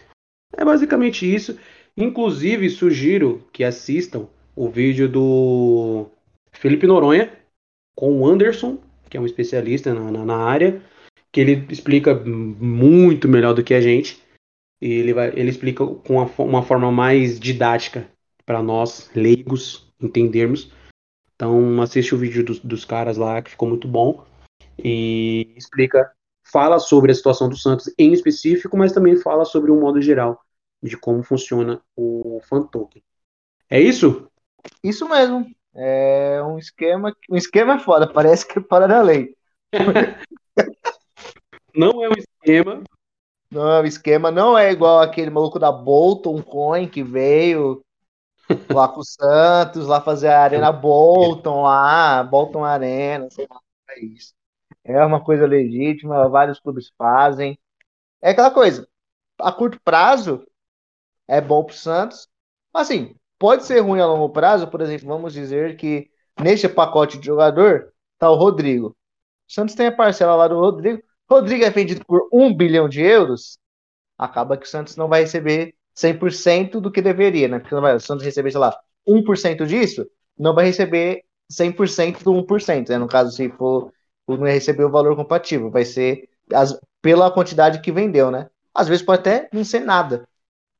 [0.55, 1.58] É basicamente isso.
[1.97, 6.08] Inclusive, sugiro que assistam o vídeo do
[6.51, 7.31] Felipe Noronha
[7.95, 8.77] com o Anderson,
[9.10, 10.81] que é um especialista na, na, na área,
[11.31, 14.21] que ele explica muito melhor do que a gente.
[14.81, 18.08] E ele, vai, ele explica com uma, uma forma mais didática
[18.45, 20.71] para nós, leigos, entendermos.
[21.36, 24.25] Então, assiste o vídeo dos, dos caras lá, que ficou muito bom.
[24.77, 26.12] E explica,
[26.43, 30.41] fala sobre a situação do Santos em específico, mas também fala sobre um modo geral
[30.81, 33.03] de como funciona o fan token.
[33.69, 34.29] É isso?
[34.84, 35.49] Isso mesmo.
[35.73, 37.15] É um esquema.
[37.29, 39.36] Um esquema é foda, parece que é fora da lei.
[41.75, 42.84] Não é um esquema.
[43.51, 47.85] Não é um esquema, não é igual aquele maluco da Bolton Coin que veio
[48.73, 53.99] lá com o Santos, lá fazer a Arena Bolton lá, Bolton Arena, sei lá, é
[54.05, 54.34] isso.
[54.84, 57.58] É uma coisa legítima, vários clubes fazem.
[58.21, 58.88] É aquela coisa,
[59.39, 60.45] a curto prazo
[61.27, 62.27] é bom pro Santos.
[62.73, 66.10] Assim, pode ser ruim a longo prazo, por exemplo, vamos dizer que
[66.41, 68.89] neste pacote de jogador tá o Rodrigo.
[69.47, 71.01] O Santos tem a parcela lá do Rodrigo.
[71.29, 73.58] Rodrigo é vendido por um bilhão de euros.
[74.17, 77.60] Acaba que o Santos não vai receber 100% do que deveria, né?
[77.60, 78.77] Porque vai, o Santos receber, sei lá,
[79.08, 80.05] 1% disso,
[80.38, 82.97] não vai receber 100% do 1%, né?
[82.97, 83.91] No caso, se for
[84.27, 88.49] não receber o valor compatível, vai ser as, pela quantidade que vendeu, né?
[88.73, 90.27] Às vezes pode até não ser nada,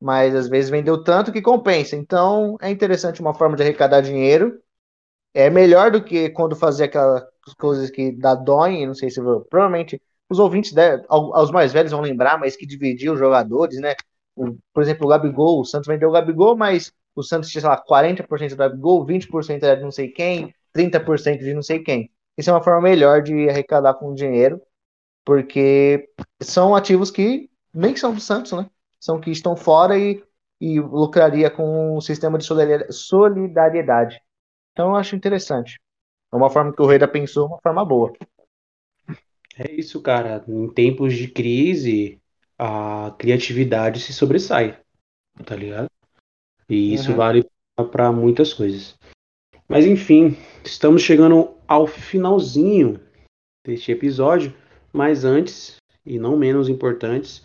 [0.02, 1.96] mas às vezes vendeu tanto que compensa.
[1.96, 4.60] Então é interessante uma forma de arrecadar dinheiro.
[5.34, 7.24] É melhor do que quando fazia aquelas
[7.58, 11.02] coisas que da Doin, não sei se provavelmente os ouvintes, né,
[11.54, 13.94] mais velhos vão lembrar, mas que dividia os jogadores, né?
[14.36, 17.78] Por exemplo, o Gabigol, o Santos vendeu o Gabigol, mas o Santos tinha, sei lá,
[17.78, 22.12] 40% do Gabigol, 20% era de não sei quem, 30% de não sei quem.
[22.38, 24.62] Isso é uma forma melhor de arrecadar com dinheiro,
[25.24, 26.10] porque
[26.42, 28.70] são ativos que nem são do Santos, né?
[29.00, 30.24] São que estão fora e,
[30.60, 32.46] e lucraria com um sistema de
[32.92, 34.22] solidariedade.
[34.74, 35.80] Então eu acho interessante.
[36.34, 38.14] É uma forma que o Reida pensou, uma forma boa.
[39.58, 40.44] É isso, cara.
[40.48, 42.22] Em tempos de crise,
[42.58, 44.80] a criatividade se sobressai,
[45.44, 45.90] tá ligado?
[46.70, 47.18] E isso uhum.
[47.18, 47.46] vale
[47.92, 48.98] para muitas coisas.
[49.68, 53.00] Mas enfim, estamos chegando ao finalzinho
[53.66, 54.54] deste episódio,
[54.94, 57.44] mas antes, e não menos importantes,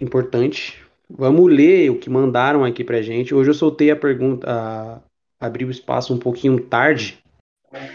[0.00, 3.34] importante, vamos ler o que mandaram aqui pra gente.
[3.34, 5.00] Hoje eu soltei a pergunta, a,
[5.46, 7.18] abri o espaço um pouquinho tarde,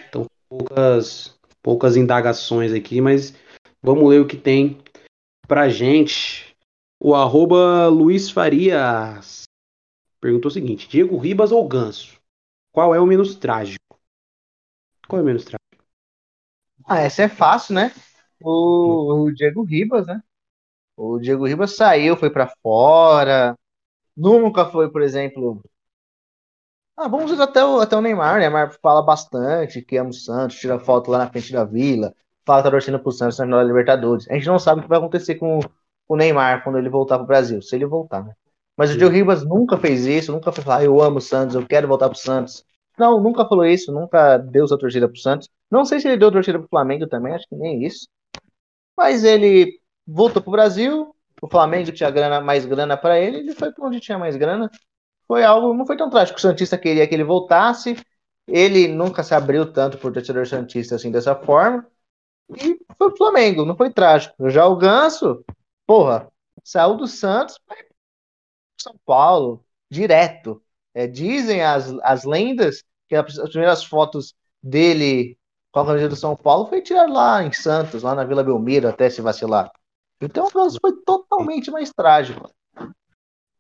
[0.08, 3.36] então poucas, poucas indagações aqui, mas
[3.84, 4.80] vamos ler o que tem
[5.52, 6.56] pra gente.
[6.98, 9.44] O arroba Luiz Farias
[10.22, 12.18] perguntou o seguinte: Diego Ribas ou Ganso?
[12.72, 14.00] Qual é o menos trágico?
[15.10, 15.84] Qual é o menos trágico?
[16.86, 17.92] Ah, essa é fácil, né?
[18.40, 20.24] O, o Diego Ribas, né?
[20.96, 23.54] O Diego Ribas saiu, foi para fora.
[24.16, 25.62] Nunca foi, por exemplo.
[26.96, 28.38] Ah, vamos até o, até o Neymar.
[28.38, 32.16] O Neymar fala bastante que ama o Santos, tira foto lá na frente da vila,
[32.46, 34.30] fala que tá torcendo pro Santos na Libertadores.
[34.30, 35.60] A gente não sabe o que vai acontecer com
[36.08, 38.34] o Neymar quando ele voltar pro Brasil, se ele voltar, né?
[38.78, 41.56] Mas o Diego Ribas nunca fez isso, nunca foi falar, ah, eu amo o Santos,
[41.56, 42.66] eu quero voltar pro Santos.
[42.98, 45.50] Não, nunca falou isso, nunca deu sua torcida pro Santos.
[45.70, 48.08] Não sei se ele deu torcida pro Flamengo também, acho que nem isso.
[48.98, 53.72] Mas ele voltou pro Brasil, o Flamengo tinha grana, mais grana para ele, ele foi
[53.72, 54.70] para onde tinha mais grana.
[55.28, 56.38] Foi algo, não foi tão trágico.
[56.38, 57.96] O Santista queria que ele voltasse.
[58.48, 61.88] Ele nunca se abriu tanto por torcedor Santista assim dessa forma.
[62.56, 64.50] E foi pro Flamengo, não foi trágico.
[64.50, 65.44] Já o Ganso,
[65.86, 66.32] porra,
[66.64, 67.60] saiu do Santos,
[68.80, 70.62] são Paulo, direto.
[70.94, 75.38] É, dizem as, as lendas que as primeiras fotos dele
[75.72, 78.90] com a camisa do São Paulo foi tirado lá em Santos, lá na Vila Belmiro,
[78.90, 79.72] até se vacilar.
[80.22, 82.52] Então o caso foi totalmente mais trágico.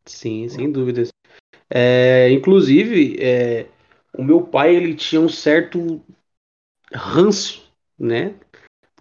[0.05, 1.09] Sim, sem dúvidas.
[1.69, 3.67] É, inclusive, é,
[4.17, 6.01] o meu pai ele tinha um certo
[6.93, 7.63] ranço,
[7.97, 8.35] né,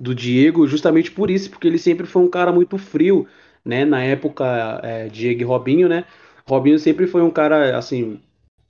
[0.00, 3.28] do Diego, justamente por isso, porque ele sempre foi um cara muito frio
[3.64, 3.84] né?
[3.84, 6.04] Na época, é, Diego e Robinho, né?
[6.46, 8.20] Robinho sempre foi um cara, assim,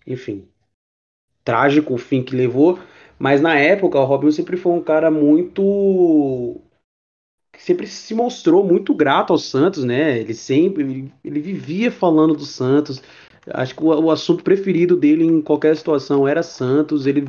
[0.06, 0.48] enfim,
[1.44, 2.78] trágico o fim que levou,
[3.18, 6.60] mas na época o Robinho sempre foi um cara muito
[7.58, 10.18] sempre se mostrou muito grato ao Santos, né?
[10.18, 13.02] Ele sempre ele, ele vivia falando do Santos.
[13.48, 17.06] Acho que o, o, assunto preferido dele em qualquer situação era Santos.
[17.06, 17.28] Ele,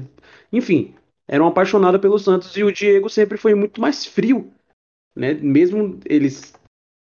[0.52, 0.96] enfim,
[1.32, 4.52] era um apaixonado pelo Santos e o Diego sempre foi muito mais frio,
[5.16, 5.34] né?
[5.34, 6.54] Mesmo eles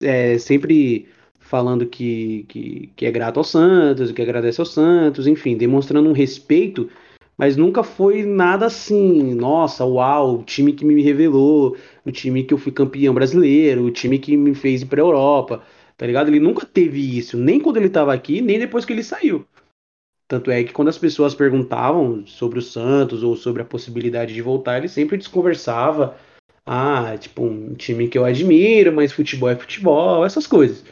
[0.03, 1.07] é, sempre
[1.39, 6.11] falando que, que, que, é grato ao Santos, que agradece ao Santos, enfim, demonstrando um
[6.11, 6.89] respeito,
[7.37, 12.53] mas nunca foi nada assim, nossa, uau, o time que me revelou, o time que
[12.53, 15.63] eu fui campeão brasileiro, o time que me fez ir pra Europa,
[15.95, 16.27] tá ligado?
[16.27, 19.47] Ele nunca teve isso, nem quando ele tava aqui, nem depois que ele saiu.
[20.27, 24.41] Tanto é que quando as pessoas perguntavam sobre o Santos ou sobre a possibilidade de
[24.41, 26.17] voltar, ele sempre desconversava,
[26.65, 30.83] ah, tipo, um time que eu admiro, mas futebol é futebol, essas coisas.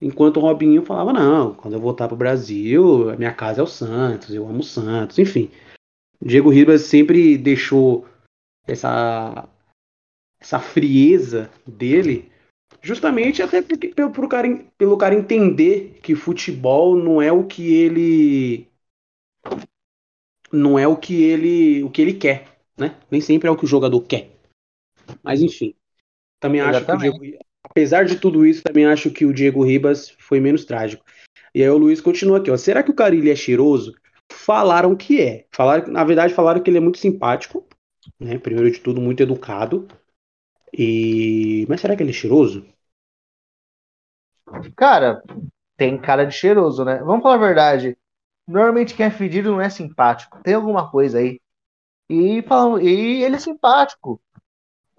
[0.00, 3.66] Enquanto o Robinho falava, não, quando eu voltar pro Brasil, a minha casa é o
[3.66, 5.50] Santos, eu amo o Santos, enfim.
[6.22, 8.06] Diego Ribas sempre deixou
[8.66, 9.48] essa
[10.38, 12.30] essa frieza dele,
[12.82, 17.74] justamente até porque, pelo, pelo, cara, pelo cara entender que futebol não é o que
[17.74, 18.68] ele
[20.52, 22.96] não é o que ele o que ele quer, né?
[23.10, 24.30] Nem sempre é o que o jogador quer.
[25.22, 25.74] Mas enfim,
[26.40, 26.84] também Exatamente.
[26.84, 30.40] acho que o Diego, apesar de tudo isso, também acho que o Diego Ribas foi
[30.40, 31.04] menos trágico.
[31.54, 32.56] E aí o Luiz continua aqui, ó.
[32.56, 33.94] Será que o Carilli é cheiroso?
[34.30, 35.46] Falaram que é.
[35.50, 37.66] Falaram, na verdade, falaram que ele é muito simpático,
[38.18, 38.38] né?
[38.38, 39.88] Primeiro de tudo, muito educado.
[40.72, 42.66] E mas será que ele é cheiroso?
[44.76, 45.22] Cara,
[45.76, 46.98] tem cara de cheiroso, né?
[46.98, 47.96] Vamos falar a verdade.
[48.46, 50.40] Normalmente quem é fedido não é simpático.
[50.42, 51.40] Tem alguma coisa aí.
[52.08, 54.20] E, falam, e ele é simpático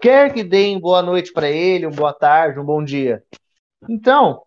[0.00, 3.22] quer que deem boa noite para ele, um boa tarde, um bom dia.
[3.88, 4.42] Então,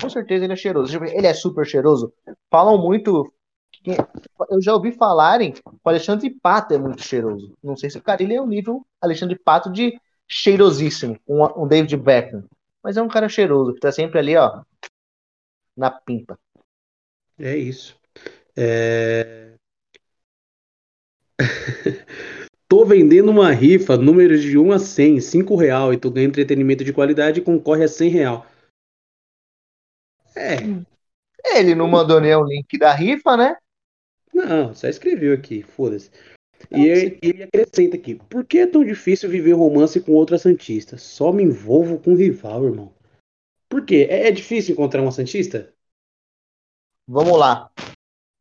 [0.00, 1.04] com certeza ele é cheiroso.
[1.04, 2.12] Ele é super cheiroso.
[2.50, 3.32] Falam muito
[4.50, 7.54] eu já ouvi falarem que o Alexandre Pato é muito cheiroso.
[7.62, 11.66] Não sei se o cara ele é o nível Alexandre Pato de cheirosíssimo, um, um
[11.66, 12.44] David Beckham.
[12.82, 14.62] Mas é um cara cheiroso, que tá sempre ali, ó,
[15.76, 16.38] na pimpa.
[17.38, 17.96] É isso.
[18.60, 19.54] É...
[22.68, 26.84] Tô vendendo uma rifa, número de 1 a 100, 5 real, e tu ganha entretenimento
[26.84, 28.46] de qualidade e concorre a 100 real.
[30.36, 30.56] É.
[31.56, 33.56] Ele não mandou nem o link da rifa, né?
[34.34, 36.10] Não, só escreveu aqui, foda-se.
[36.70, 40.98] E ele, ele acrescenta aqui: Por que é tão difícil viver romance com outra Santista?
[40.98, 42.92] Só me envolvo com rival, irmão.
[43.68, 44.08] Por quê?
[44.10, 45.72] É, é difícil encontrar uma Santista?
[47.06, 47.70] Vamos lá.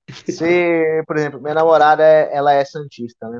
[0.09, 3.39] Se, por exemplo, minha namorada, ela é Santista, né?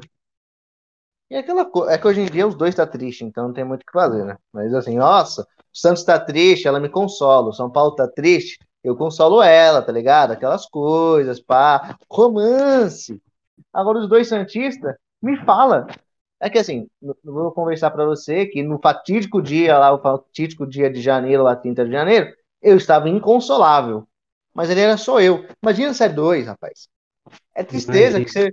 [1.30, 3.54] E é aquela coisa, é que hoje em dia os dois tá triste, então não
[3.54, 4.38] tem muito o que fazer, né?
[4.54, 5.46] Mas assim, nossa, o
[5.78, 7.50] Santos tá triste, ela me consola.
[7.50, 10.32] O São Paulo tá triste, eu consolo ela, tá ligado?
[10.32, 13.22] Aquelas coisas, pá, romance.
[13.74, 15.88] Agora os dois santistas me fala.
[16.40, 16.88] É que assim,
[17.24, 21.56] vou conversar para você que no fatídico dia lá, o fatídico dia de janeiro, lá
[21.56, 24.08] 30 de janeiro, eu estava inconsolável.
[24.58, 25.46] Mas ele era só eu.
[25.62, 26.88] Imagina se é dois, rapaz.
[27.54, 28.26] É tristeza Imagina.
[28.26, 28.52] que você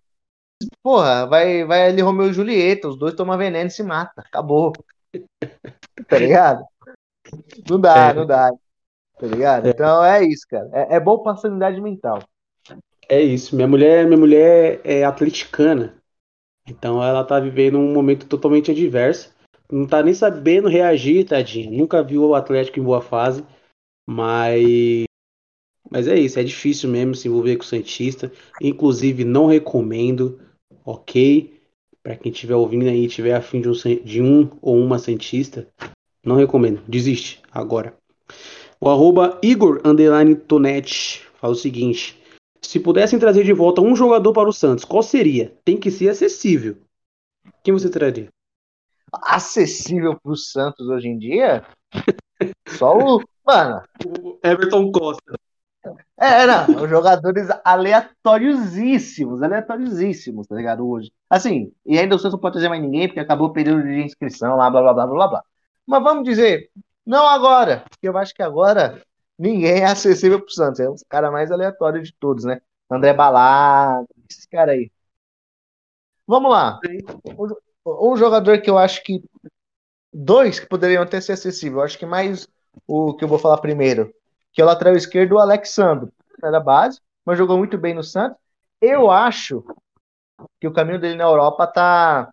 [0.82, 4.20] Porra, vai, vai ali Romeu e Julieta, os dois tomam veneno e se mata.
[4.20, 4.72] Acabou.
[6.08, 6.64] Tá ligado?
[7.70, 8.12] Não dá, é.
[8.12, 8.50] não dá.
[9.18, 9.66] Tá ligado?
[9.66, 9.70] É.
[9.70, 10.68] Então é isso, cara.
[10.72, 12.18] É, é bom pra sanidade mental.
[13.08, 13.54] É isso.
[13.54, 15.94] Minha mulher, minha mulher é atleticana.
[16.66, 19.32] Então ela tá vivendo um momento totalmente adverso.
[19.70, 21.70] Não tá nem sabendo reagir, tadinha.
[21.70, 23.46] Nunca viu o Atlético em boa fase.
[24.04, 25.04] Mas
[25.94, 28.32] mas é isso, é difícil mesmo se envolver com o Santista.
[28.60, 30.40] Inclusive, não recomendo,
[30.84, 31.56] ok?
[32.02, 33.72] Para quem estiver ouvindo aí e tiver afim de um,
[34.02, 35.68] de um ou uma Santista,
[36.26, 36.82] não recomendo.
[36.88, 37.94] Desiste agora.
[38.80, 39.80] O arroba Igor
[40.48, 42.20] Tonetti fala o seguinte:
[42.60, 45.56] se pudessem trazer de volta um jogador para o Santos, qual seria?
[45.64, 46.76] Tem que ser acessível.
[47.62, 48.26] Quem você traria?
[49.12, 51.64] Acessível para o Santos hoje em dia?
[52.66, 53.22] Só o.
[53.46, 53.80] Mano.
[54.04, 55.34] O Everton Costa.
[56.16, 60.88] É, não, jogadores aleatóriosíssimos, aleatóriosíssimos, tá ligado?
[60.88, 61.12] Hoje.
[61.28, 64.56] Assim, e ainda Santos não pode trazer mais ninguém, porque acabou o período de inscrição
[64.56, 65.44] lá, blá blá blá blá blá.
[65.86, 66.70] Mas vamos dizer,
[67.04, 69.02] não agora, porque eu acho que agora
[69.38, 70.80] ninguém é acessível pro Santos.
[70.80, 72.60] É o cara mais aleatório de todos, né?
[72.90, 74.90] André Balado, esse cara aí.
[76.26, 76.80] Vamos lá.
[77.86, 79.22] Um jogador que eu acho que.
[80.12, 81.76] Dois que poderiam até ser acessíveis.
[81.76, 82.48] Eu acho que mais
[82.86, 84.14] o que eu vou falar primeiro
[84.54, 86.10] que é o lateral esquerdo, o Alexandre.
[86.42, 88.38] Era base, mas jogou muito bem no Santos.
[88.80, 89.64] Eu acho
[90.60, 92.32] que o caminho dele na Europa tá,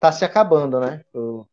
[0.00, 1.04] tá se acabando, né?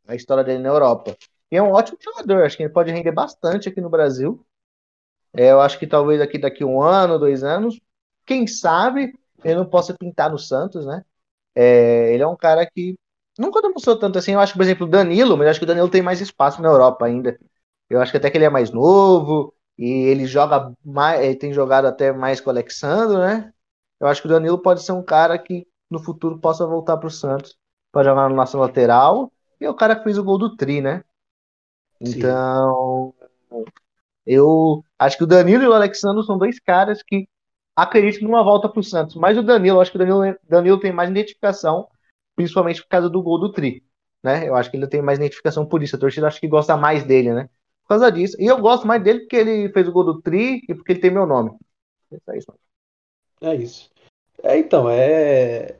[0.08, 1.16] A história dele na Europa.
[1.52, 4.46] E é um ótimo jogador, acho que ele pode render bastante aqui no Brasil.
[5.34, 7.80] É, eu acho que talvez aqui daqui um ano, dois anos,
[8.26, 11.04] quem sabe ele não possa pintar no Santos, né?
[11.56, 12.98] É, ele é um cara que
[13.40, 14.34] nunca demonstrou tanto assim.
[14.34, 16.62] Eu acho por exemplo, o Danilo, mas eu acho que o Danilo tem mais espaço
[16.62, 17.40] na Europa ainda.
[17.90, 21.54] Eu acho que até que ele é mais novo, e ele joga mais, ele tem
[21.54, 23.54] jogado até mais com o Alexandre, né?
[24.00, 27.08] Eu acho que o Danilo pode ser um cara que no futuro possa voltar para
[27.08, 27.58] o Santos
[27.92, 29.32] para jogar no nosso lateral.
[29.60, 31.04] E é o cara que fez o gol do Tri, né?
[32.00, 33.14] Então,
[33.52, 33.66] Sim.
[34.26, 37.28] eu acho que o Danilo e o Alexandre são dois caras que
[37.76, 39.16] acreditam numa volta para o Santos.
[39.16, 41.88] Mas o Danilo, acho que o Danilo, Danilo tem mais identificação,
[42.36, 43.84] principalmente por causa do gol do Tri.
[44.24, 44.48] Né?
[44.48, 45.96] Eu acho que ele tem mais identificação por isso.
[45.96, 47.50] A torcida acho que gosta mais dele, né?
[47.88, 48.36] Por causa disso.
[48.38, 51.00] E eu gosto mais dele porque ele fez o gol do Tri e porque ele
[51.00, 51.58] tem meu nome.
[52.28, 52.54] É isso.
[53.40, 53.90] É isso.
[54.44, 55.78] É, então, é.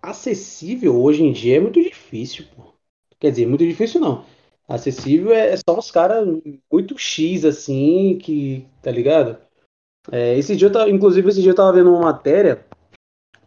[0.00, 2.72] Acessível hoje em dia é muito difícil, pô.
[3.18, 4.24] Quer dizer, muito difícil não.
[4.68, 6.28] Acessível é só uns caras
[6.70, 8.64] muito X, assim, que.
[8.80, 9.36] Tá ligado?
[10.12, 12.64] É, esse dia eu tava, inclusive, esse dia eu tava vendo uma matéria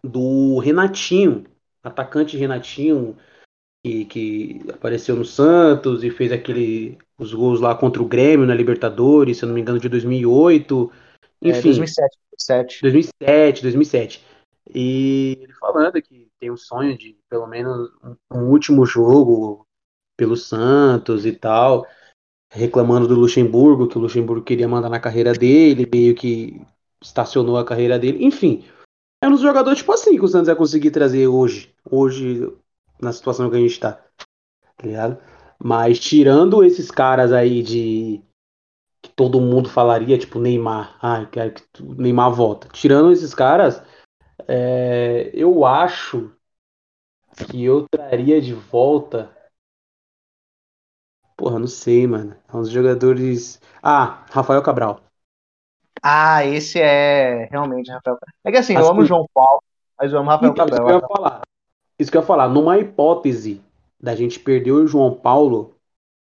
[0.04, 1.46] do Renatinho,
[1.82, 3.16] atacante Renatinho,
[3.84, 8.56] que, que apareceu no Santos e fez aquele os gols lá contra o Grêmio na
[8.56, 10.92] Libertadores, se eu não me engano, de 2008.
[11.42, 11.60] Enfim.
[11.60, 12.82] É, 2007, 2007.
[12.82, 14.26] 2007, 2007.
[14.74, 19.66] E ele falando que tem o sonho de pelo menos um, um último jogo
[20.16, 21.88] pelo Santos e tal,
[22.52, 26.62] reclamando do Luxemburgo, que o Luxemburgo queria mandar na carreira dele, meio que
[27.02, 28.24] estacionou a carreira dele.
[28.24, 28.66] Enfim,
[29.24, 31.74] é um dos jogadores tipo assim que o Santos vai conseguir trazer hoje.
[31.90, 32.54] Hoje,
[33.02, 33.94] na situação que a gente tá.
[34.78, 35.18] Tá ligado?
[35.62, 38.22] Mas tirando esses caras aí de.
[39.02, 40.98] que todo mundo falaria, tipo Neymar.
[41.02, 42.68] Ai, quero que o Neymar volta.
[42.70, 43.82] Tirando esses caras,
[44.48, 46.32] é, eu acho
[47.50, 49.36] que eu traria de volta.
[51.38, 52.36] Porra, não sei, mano.
[52.54, 53.62] É uns jogadores.
[53.82, 55.02] Ah, Rafael Cabral.
[56.02, 58.18] Ah, esse é realmente Rafael.
[58.44, 59.62] É que assim, eu amo o João Paulo,
[59.98, 60.86] mas eu amo Rafael Então, Cabral.
[60.88, 61.42] que eu ia falar.
[62.00, 62.48] Isso que eu ia falar.
[62.48, 63.62] Numa hipótese
[64.00, 65.76] da gente perder o João Paulo,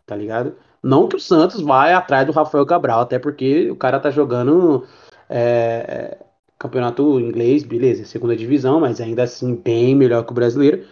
[0.04, 0.56] tá ligado?
[0.82, 4.86] Não que o Santos vai atrás do Rafael Cabral, até porque o cara tá jogando
[5.30, 6.18] é,
[6.58, 10.86] campeonato inglês, beleza, segunda divisão, mas ainda assim bem melhor que o brasileiro.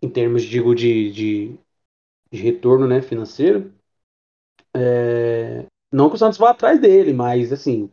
[0.00, 1.58] Em termos, digo, de, de,
[2.30, 3.72] de retorno né, financeiro.
[4.74, 7.90] É, não que o Santos vá atrás dele, mas assim,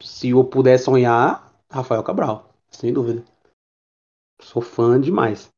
[0.00, 3.22] se eu puder sonhar, Rafael Cabral, sem dúvida.
[4.42, 5.50] Sou fã demais.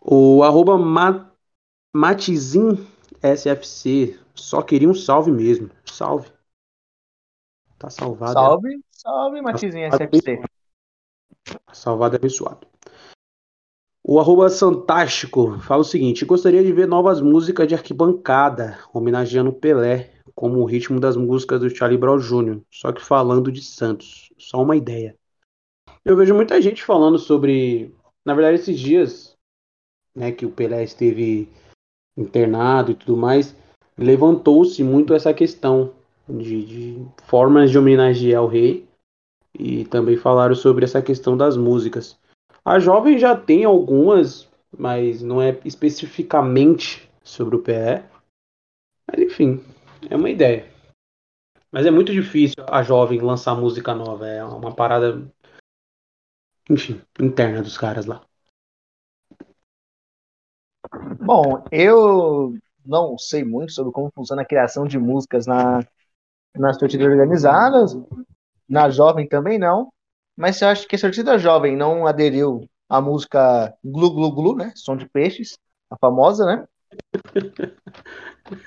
[0.00, 1.30] O arroba Ma-
[1.94, 2.86] Matizin
[3.22, 5.70] SFC só queria um salve mesmo.
[5.84, 6.30] Salve.
[7.78, 8.32] Tá salvado.
[8.32, 10.42] é- Salve, salve, Matizinho SFC.
[11.72, 12.66] Salvado e abençoado.
[14.02, 20.14] O arroba Santástico fala o seguinte: gostaria de ver novas músicas de arquibancada, homenageando Pelé,
[20.34, 24.32] como o ritmo das músicas do Charlie Brown Jr., só que falando de Santos.
[24.38, 25.16] Só uma ideia.
[26.04, 27.94] Eu vejo muita gente falando sobre.
[28.24, 29.36] Na verdade, esses dias,
[30.14, 31.48] né, que o Pelé esteve
[32.16, 33.56] internado e tudo mais,
[33.96, 35.92] levantou-se muito essa questão
[36.28, 38.86] de, de formas de homenagear o rei
[39.58, 42.18] e também falaram sobre essa questão das músicas.
[42.64, 48.04] A jovem já tem algumas, mas não é especificamente sobre o PE.
[49.10, 49.64] Mas enfim,
[50.08, 50.70] é uma ideia.
[51.72, 54.26] Mas é muito difícil a jovem lançar música nova.
[54.26, 55.22] É uma parada,
[56.70, 58.24] enfim, interna dos caras lá.
[61.20, 62.54] Bom, eu
[62.84, 65.80] não sei muito sobre como funciona a criação de músicas na,
[66.56, 67.96] nas torcidas organizadas,
[68.68, 69.92] na jovem também não,
[70.36, 74.56] mas se eu acho que a torcida jovem não aderiu à música Glu Glu Glu,
[74.56, 74.72] né?
[74.76, 75.58] Som de peixes,
[75.90, 76.66] a famosa, né?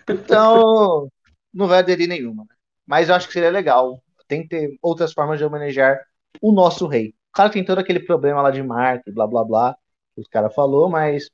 [0.09, 1.09] Então,
[1.53, 2.43] não vai aderir nenhuma.
[2.43, 2.55] né?
[2.85, 4.01] Mas eu acho que seria legal.
[4.27, 5.99] Tem que ter outras formas de homenagear
[6.41, 7.13] o nosso rei.
[7.33, 9.77] Claro que tem todo aquele problema lá de marca, blá blá blá,
[10.13, 11.29] que os caras falou, mas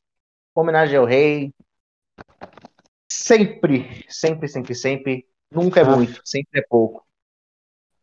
[0.55, 1.53] homenagem ao rei.
[3.11, 5.27] Sempre, sempre, sempre, sempre.
[5.51, 5.95] Nunca é Ah.
[5.95, 7.05] muito, sempre é pouco.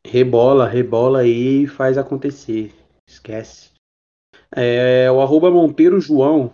[0.05, 2.73] Rebola, rebola aí e faz acontecer.
[3.09, 3.71] Esquece.
[4.55, 6.53] É, o arroba Monteiro João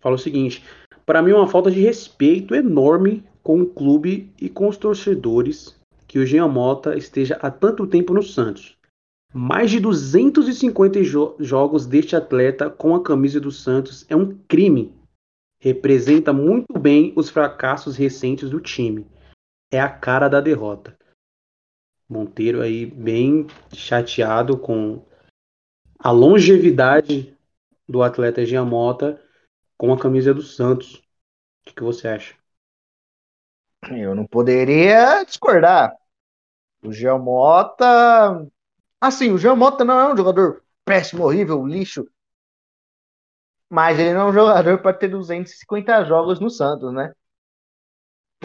[0.00, 0.62] fala o seguinte:
[1.04, 5.76] para mim é uma falta de respeito enorme com o clube e com os torcedores
[6.06, 8.77] que o Jean Mota esteja há tanto tempo no Santos.
[9.32, 14.96] Mais de 250 jo- jogos deste atleta com a camisa do Santos é um crime.
[15.60, 19.06] Representa muito bem os fracassos recentes do time.
[19.70, 20.96] É a cara da derrota.
[22.08, 25.04] Monteiro aí bem chateado com
[25.98, 27.36] a longevidade
[27.86, 29.22] do atleta Jean Mota
[29.76, 30.94] com a camisa do Santos.
[30.94, 31.02] O
[31.66, 32.34] que, que você acha?
[33.90, 35.94] Eu não poderia discordar.
[36.82, 38.48] O Giamota.
[39.00, 42.06] Assim, o Giamota não é um jogador péssimo, horrível, lixo.
[43.70, 47.12] Mas ele não é um jogador para ter 250 jogos no Santos, né?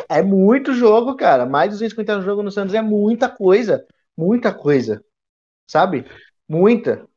[0.10, 1.46] É muito jogo, cara.
[1.46, 3.86] Mais de 250 jogos no Santos é muita coisa.
[4.18, 5.04] Muita coisa.
[5.68, 6.06] Sabe?
[6.48, 7.08] Muita.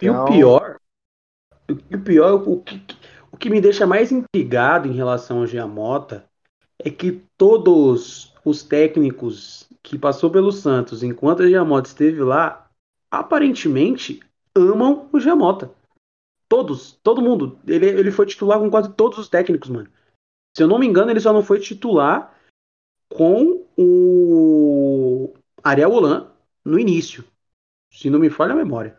[0.00, 0.78] E o Então- pior,
[1.68, 2.82] o pior, o que,
[3.32, 6.24] o que me deixa mais intrigado em relação ao Jean Mota
[6.78, 12.69] é que todos os técnicos que passou pelo Santos enquanto o Jean Mota esteve lá,
[13.10, 14.20] aparentemente
[14.54, 15.70] amam o Jean Mota.
[16.48, 17.58] Todos, todo mundo.
[17.66, 19.88] Ele, ele foi titular com quase todos os técnicos, mano.
[20.56, 22.34] Se eu não me engano, ele só não foi titular
[23.08, 25.32] com o
[25.62, 26.30] Ariel Holan
[26.64, 27.24] no início.
[27.92, 28.96] Se não me falha a memória.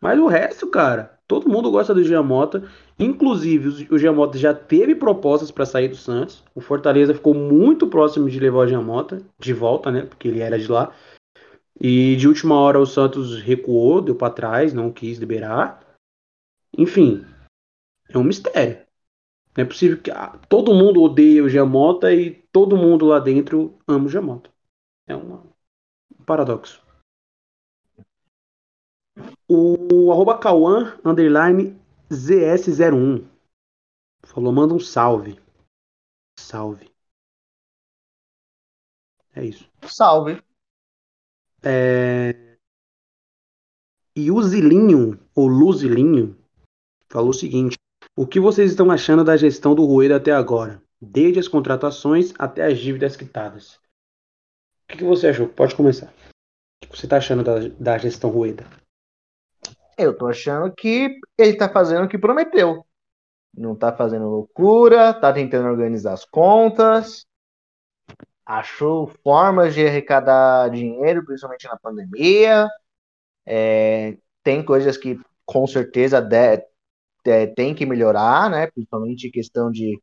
[0.00, 2.68] Mas o resto, cara, todo mundo gosta do Giamota.
[2.98, 6.44] Inclusive, o Giamota já teve propostas para sair do Santos.
[6.54, 10.02] O Fortaleza ficou muito próximo de levar o Giamota de volta, né?
[10.02, 10.92] Porque ele era de lá.
[11.80, 15.98] E de última hora o Santos recuou, deu para trás, não quis liberar.
[16.76, 17.24] Enfim,
[18.08, 18.84] é um mistério.
[19.56, 23.78] Não é possível que ah, todo mundo odeia o Giamota e todo mundo lá dentro
[23.86, 24.50] ama o Giamota.
[25.06, 25.52] É um
[26.26, 26.82] paradoxo.
[29.48, 31.78] O arroba Cauã, underline
[32.10, 33.28] ZS01.
[34.24, 35.38] Falou, manda um salve.
[36.38, 36.90] Salve.
[39.34, 39.70] É isso.
[39.82, 40.42] Salve.
[41.64, 42.34] É...
[44.14, 46.36] E o Zilinho, ou Luzilinho,
[47.08, 47.76] falou o seguinte:
[48.16, 50.82] O que vocês estão achando da gestão do Rueda até agora?
[51.00, 53.74] Desde as contratações até as dívidas quitadas.
[54.84, 55.48] O que, que você achou?
[55.48, 56.12] Pode começar.
[56.84, 58.66] O que você está achando da, da gestão Rueda?
[59.96, 62.84] Eu tô achando que ele tá fazendo o que prometeu.
[63.56, 67.24] Não tá fazendo loucura, tá tentando organizar as contas.
[68.46, 72.68] Achou formas de arrecadar dinheiro, principalmente na pandemia.
[73.46, 76.58] É, tem coisas que com certeza de,
[77.24, 78.66] de, tem que melhorar, né?
[78.68, 80.00] Principalmente questão de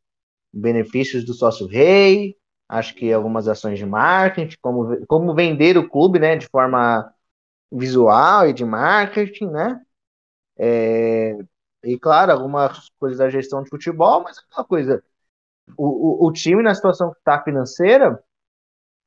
[0.54, 2.36] benefícios do sócio rei.
[2.70, 6.36] Acho que algumas ações de marketing, como, como vender o clube, né?
[6.36, 7.14] De forma
[7.72, 9.82] visual e de marketing, né?
[10.58, 11.38] É,
[11.84, 15.04] e claro, algumas coisas da gestão de futebol, mas aquela coisa.
[15.78, 18.22] O, o, o time na situação que está financeira,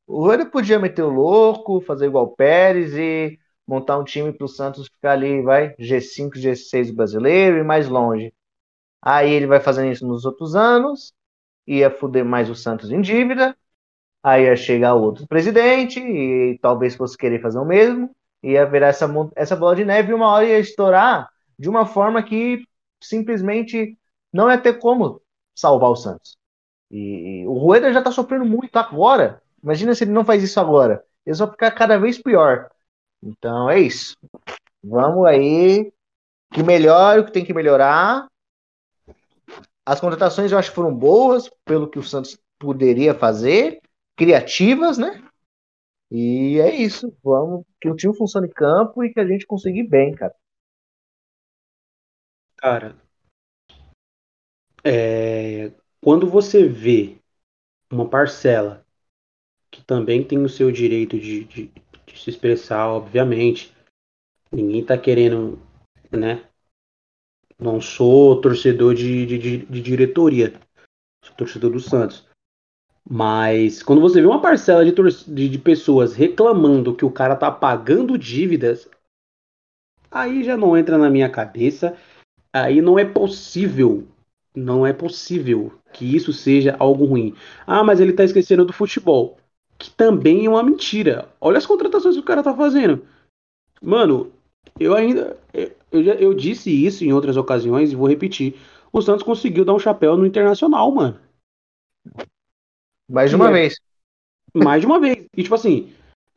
[0.06, 4.44] o ele podia meter o louco, fazer igual o Pérez e montar um time para
[4.44, 8.32] o Santos ficar ali, vai, G5, G6 brasileiro e mais longe.
[9.02, 11.12] Aí ele vai fazendo isso nos outros anos,
[11.66, 13.56] ia fuder mais o Santos em dívida,
[14.22, 19.08] aí ia chegar outro presidente e talvez fosse querer fazer o mesmo, ia virar essa,
[19.36, 21.28] essa bola de neve e uma hora ia estourar
[21.58, 22.62] de uma forma que
[23.02, 23.98] simplesmente
[24.32, 25.22] não ia ter como
[25.54, 26.36] salvar o Santos.
[26.90, 29.42] E, e o Rueda já está sofrendo muito agora.
[29.64, 31.02] Imagina se ele não faz isso agora.
[31.24, 32.70] Ele só ficar cada vez pior.
[33.22, 34.14] Então é isso.
[34.82, 35.90] Vamos aí.
[36.52, 38.28] Que melhore o que tem que melhorar.
[39.86, 43.80] As contratações eu acho que foram boas, pelo que o Santos poderia fazer.
[44.14, 45.26] Criativas, né?
[46.10, 47.16] E é isso.
[47.24, 50.34] Vamos que o time funcione em campo e que a gente consiga ir bem, cara.
[52.58, 52.96] Cara,
[54.84, 57.18] é, quando você vê
[57.90, 58.83] uma parcela
[59.74, 61.72] que também tem o seu direito de, de,
[62.06, 63.74] de se expressar, obviamente,
[64.52, 65.58] ninguém tá querendo,
[66.12, 66.44] né?
[67.58, 70.52] Não sou torcedor de, de, de diretoria,
[71.24, 72.24] sou torcedor do Santos.
[73.08, 77.50] Mas quando você vê uma parcela de, de, de, pessoas reclamando que o cara tá
[77.50, 78.88] pagando dívidas,
[80.08, 81.96] aí já não entra na minha cabeça.
[82.52, 84.06] Aí não é possível,
[84.54, 87.34] não é possível que isso seja algo ruim.
[87.66, 89.36] Ah, mas ele tá esquecendo do futebol,
[89.84, 91.28] que também é uma mentira.
[91.40, 93.06] Olha as contratações que o cara tá fazendo.
[93.82, 94.32] Mano,
[94.78, 98.56] eu ainda eu, eu disse isso em outras ocasiões e vou repetir.
[98.92, 101.18] O Santos conseguiu dar um chapéu no Internacional, mano.
[103.08, 103.80] Mais de uma é, vez.
[104.54, 105.26] Mais de uma vez.
[105.36, 105.92] E tipo assim,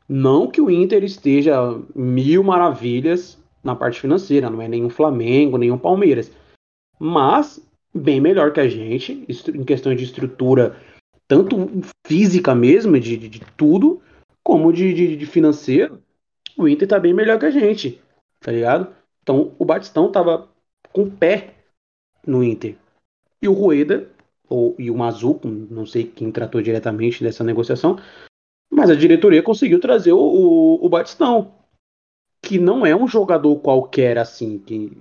[0.08, 1.56] não que o Inter esteja
[1.94, 6.30] mil maravilhas na parte financeira, não é nenhum Flamengo, nenhum Palmeiras.
[6.98, 7.60] Mas
[7.94, 9.24] bem melhor que a gente,
[9.54, 10.76] em questão de estrutura,
[11.28, 11.56] tanto
[12.06, 14.02] física mesmo, de, de, de tudo,
[14.42, 16.02] como de, de, de, financeiro.
[16.56, 18.02] O Inter tá bem melhor que a gente,
[18.40, 18.92] tá ligado?
[19.22, 20.48] Então o Batistão tava
[20.90, 21.54] com pé
[22.26, 22.76] no Inter.
[23.40, 24.10] E o Rueda,
[24.48, 27.98] ou, e o Mazuco, não sei quem tratou diretamente dessa negociação,
[28.70, 31.52] mas a diretoria conseguiu trazer o, o, o Batistão
[32.42, 34.96] que não é um jogador qualquer assim, que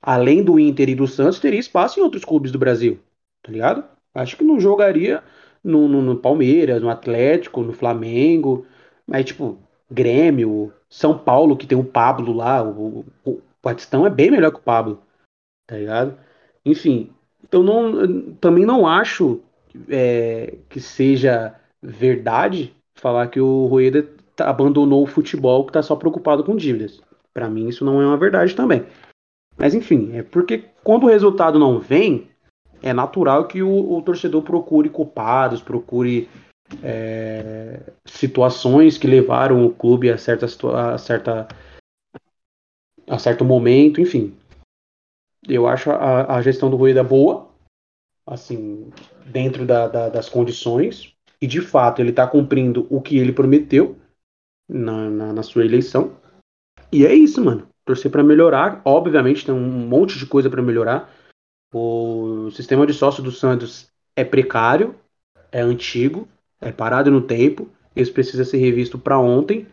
[0.00, 3.00] além do Inter e do Santos teria espaço em outros clubes do Brasil,
[3.42, 3.84] tá ligado?
[4.14, 5.22] Acho que não jogaria
[5.62, 8.66] no, no, no Palmeiras, no Atlético, no Flamengo,
[9.06, 9.58] mas tipo,
[9.90, 14.58] Grêmio, São Paulo, que tem o Pablo lá, o, o Batistão é bem melhor que
[14.58, 15.02] o Pablo,
[15.66, 16.18] tá ligado?
[16.64, 17.10] Enfim,
[17.50, 19.40] eu não, também não acho
[19.88, 25.94] é, que seja verdade falar que o Rueda Tá, abandonou o futebol que está só
[25.94, 27.02] preocupado com dívidas.
[27.34, 28.84] Para mim, isso não é uma verdade também.
[29.56, 32.28] Mas enfim, é porque quando o resultado não vem,
[32.82, 36.28] é natural que o, o torcedor procure culpados, procure
[36.82, 41.48] é, situações que levaram o clube a certa, a certa
[43.08, 44.34] a certo momento, enfim.
[45.46, 47.48] Eu acho a, a gestão do Rueda boa,
[48.26, 48.90] assim,
[49.26, 53.96] dentro da, da, das condições, e de fato ele está cumprindo o que ele prometeu
[54.68, 56.16] na, na, na sua eleição.
[56.92, 57.66] E é isso, mano.
[57.84, 58.80] Torcer para melhorar.
[58.84, 61.10] Obviamente tem um monte de coisa para melhorar.
[61.72, 64.94] O sistema de sócio do Santos é precário,
[65.50, 66.28] é antigo,
[66.60, 67.68] é parado no tempo.
[67.96, 69.66] Isso precisa ser revisto para ontem.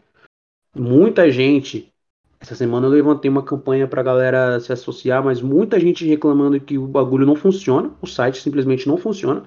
[0.76, 1.92] Muita gente.
[2.40, 6.78] Essa semana eu levantei uma campanha pra galera se associar, mas muita gente reclamando que
[6.78, 7.92] o bagulho não funciona.
[8.02, 9.44] O site simplesmente não funciona.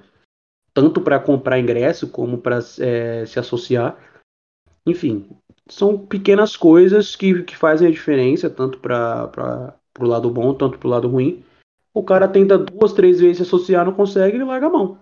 [0.73, 3.97] Tanto para comprar ingresso como para é, se associar.
[4.85, 5.27] Enfim,
[5.67, 10.87] são pequenas coisas que, que fazem a diferença, tanto para o lado bom, tanto para
[10.87, 11.43] o lado ruim.
[11.93, 14.97] O cara tenta duas, três vezes se associar, não consegue, ele larga a mão.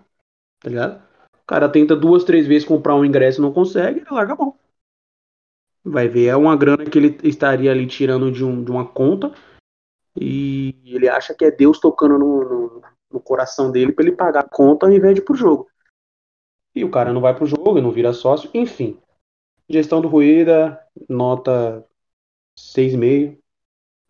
[0.60, 1.02] Tá ligado?
[1.34, 4.56] O cara tenta duas, três vezes comprar um ingresso não consegue, ele larga a mão.
[5.84, 9.32] Vai ver, é uma grana que ele estaria ali tirando de, um, de uma conta
[10.16, 14.40] e ele acha que é Deus tocando no, no, no coração dele para ele pagar
[14.40, 15.68] a conta ao invés de ir pro jogo.
[16.74, 18.98] E o cara não vai pro jogo, não vira sócio, enfim.
[19.68, 21.84] Gestão do Ruída, nota
[22.58, 23.38] 6,5.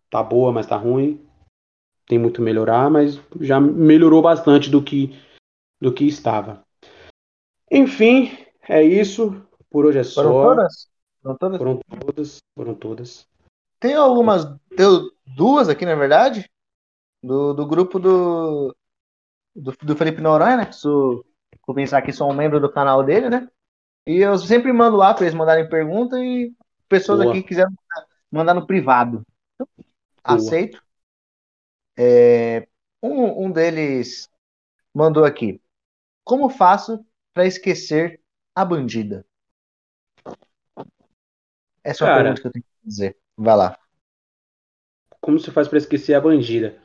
[0.09, 1.25] Tá boa, mas tá ruim.
[2.05, 5.17] Tem muito a melhorar, mas já melhorou bastante do que
[5.81, 6.63] do que estava.
[7.69, 8.31] Enfim,
[8.67, 9.41] É isso.
[9.69, 10.43] Por hoje é Foram só.
[10.43, 10.87] todas?
[11.21, 11.57] Foram todas?
[11.57, 12.37] Foram todas.
[12.55, 13.27] Foram todas.
[13.79, 14.45] Tem algumas.
[14.75, 16.49] Deu duas aqui, na verdade.
[17.21, 18.75] Do, do grupo do,
[19.55, 19.73] do.
[19.81, 20.71] Do Felipe Noronha, né?
[20.71, 21.25] Sou,
[21.65, 23.49] vou pensar que sou um membro do canal dele, né?
[24.05, 26.53] E eu sempre mando lá para eles mandarem pergunta e
[26.87, 27.31] pessoas Boa.
[27.31, 27.73] aqui quiserem
[28.29, 29.25] mandar no privado.
[29.55, 29.67] Então,
[30.23, 30.82] aceito.
[31.97, 32.67] É,
[33.01, 34.29] um, um deles
[34.93, 35.61] mandou aqui.
[36.23, 38.21] Como faço para esquecer
[38.55, 39.25] a bandida?
[41.83, 42.21] Essa é Cara.
[42.21, 43.17] pergunta que eu tenho que dizer.
[43.35, 43.79] Vai lá.
[45.19, 46.81] Como você faz para esquecer a bandida?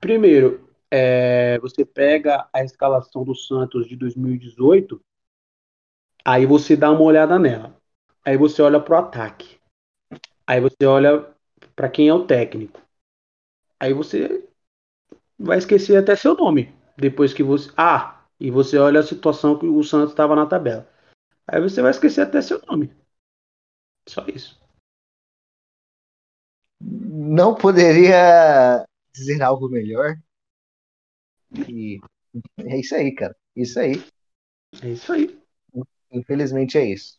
[0.00, 5.00] Primeiro, é, você pega a escalação do Santos de 2018,
[6.24, 7.80] aí você dá uma olhada nela.
[8.24, 9.58] Aí você olha pro ataque.
[10.46, 11.32] Aí você olha
[11.76, 12.80] para quem é o técnico.
[13.80, 14.46] Aí você
[15.38, 16.74] vai esquecer até seu nome.
[16.96, 17.72] Depois que você.
[17.76, 20.86] Ah, e você olha a situação que o Santos estava na tabela.
[21.46, 22.94] Aí você vai esquecer até seu nome.
[24.06, 24.60] Só isso.
[26.80, 30.16] Não poderia dizer algo melhor.
[31.68, 31.98] E
[32.58, 33.34] é isso aí, cara.
[33.56, 34.02] Isso aí.
[34.82, 35.40] É isso aí.
[36.12, 37.18] Infelizmente é isso.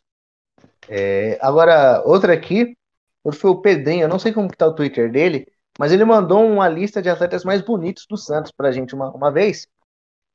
[0.88, 2.76] É, agora, outra aqui,
[3.22, 5.46] outro foi o Pedrinho, eu não sei como que tá o Twitter dele,
[5.78, 9.30] mas ele mandou uma lista de atletas mais bonitos do Santos pra gente uma, uma
[9.30, 9.66] vez.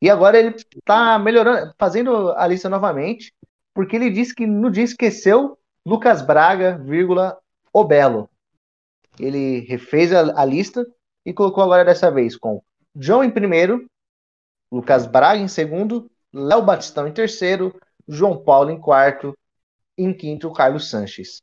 [0.02, 3.34] E agora ele tá melhorando, fazendo a lista novamente,
[3.74, 7.38] porque ele disse que no dia esqueceu Lucas Braga, vírgula,
[7.72, 8.30] o Belo.
[9.20, 10.86] Ele refez a, a lista
[11.26, 12.62] e colocou agora dessa vez com
[12.96, 13.86] João em primeiro,
[14.72, 19.38] Lucas Braga em segundo, Léo Batistão em terceiro, João Paulo em quarto,
[19.98, 21.42] em quinto, Carlos Sanches.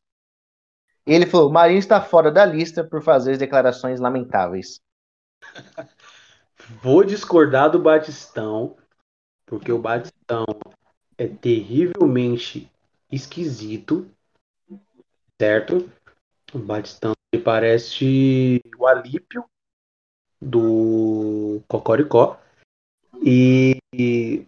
[1.06, 4.80] Ele falou: Marinho está fora da lista por fazer declarações lamentáveis.
[6.82, 8.76] Vou discordar do Batistão,
[9.44, 10.46] porque o Batistão
[11.18, 12.70] é terrivelmente
[13.12, 14.08] esquisito,
[15.40, 15.90] certo?
[16.52, 19.44] O Batistão ele parece o Alípio
[20.40, 22.40] do Cocoricó.
[23.22, 24.46] E, e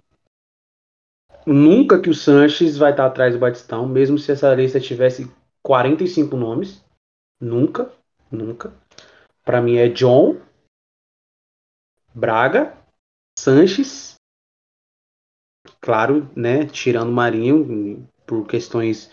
[1.46, 5.30] nunca que o Sanches vai estar atrás do Batistão, mesmo se essa lista tivesse
[5.66, 6.84] 45 nomes.
[7.40, 7.92] Nunca,
[8.30, 8.72] nunca.
[9.44, 10.40] Para mim é John,
[12.14, 12.72] Braga,
[13.36, 14.14] Sanches,
[15.80, 19.10] claro, né, tirando Marinho por questões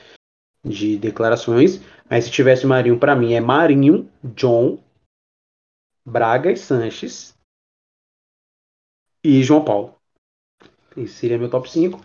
[0.64, 4.82] de declarações, mas se tivesse Marinho para mim é Marinho, John,
[6.06, 7.36] Braga e Sanches
[9.24, 9.99] e João Paulo.
[10.95, 11.99] Esse seria meu top 5.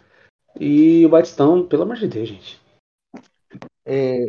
[0.59, 2.68] E o Batistão, pelo amor de Deus, gente.
[3.91, 4.28] É,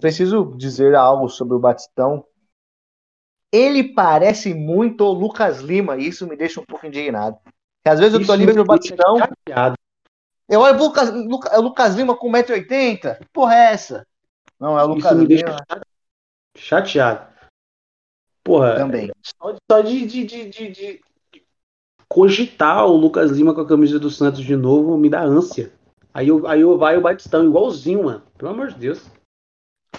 [0.00, 2.26] preciso dizer algo sobre o Batistão.
[3.52, 7.36] Ele parece muito o Lucas Lima, e isso me deixa um pouco indignado.
[7.44, 9.74] Porque às vezes eu tô Isso ali vendo o deixa Batistão, chateado.
[10.48, 13.16] eu olho o Lucas, Luca- é o Lucas Lima com 1,80m.
[13.32, 14.06] Porra, é essa?
[14.58, 15.64] Não, é o Lucas Isso me deixa Lima
[16.56, 17.32] chateado.
[18.42, 19.12] Porra, também.
[19.22, 21.00] só, só de, de, de, de- de
[22.08, 25.72] cogitar o Lucas Lima com a camisa do Santos de novo me dá ânsia.
[26.16, 28.22] Aí aí vai o Batistão igualzinho, mano.
[28.38, 29.04] Pelo amor de Deus.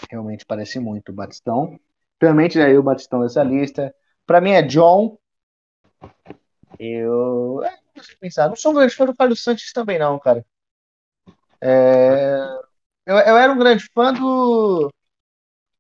[0.10, 1.80] Realmente parece muito o Batistão.
[2.20, 3.94] Realmente aí o Batistão dessa lista.
[4.26, 5.16] Pra mim é John.
[6.80, 7.62] Eu.
[7.64, 8.50] É, deixa eu pensar.
[8.50, 10.44] Não sou um grande fã do Carlos Santos também, não, cara.
[11.62, 12.40] É,
[13.06, 14.92] Eu, eu era um grande fã do,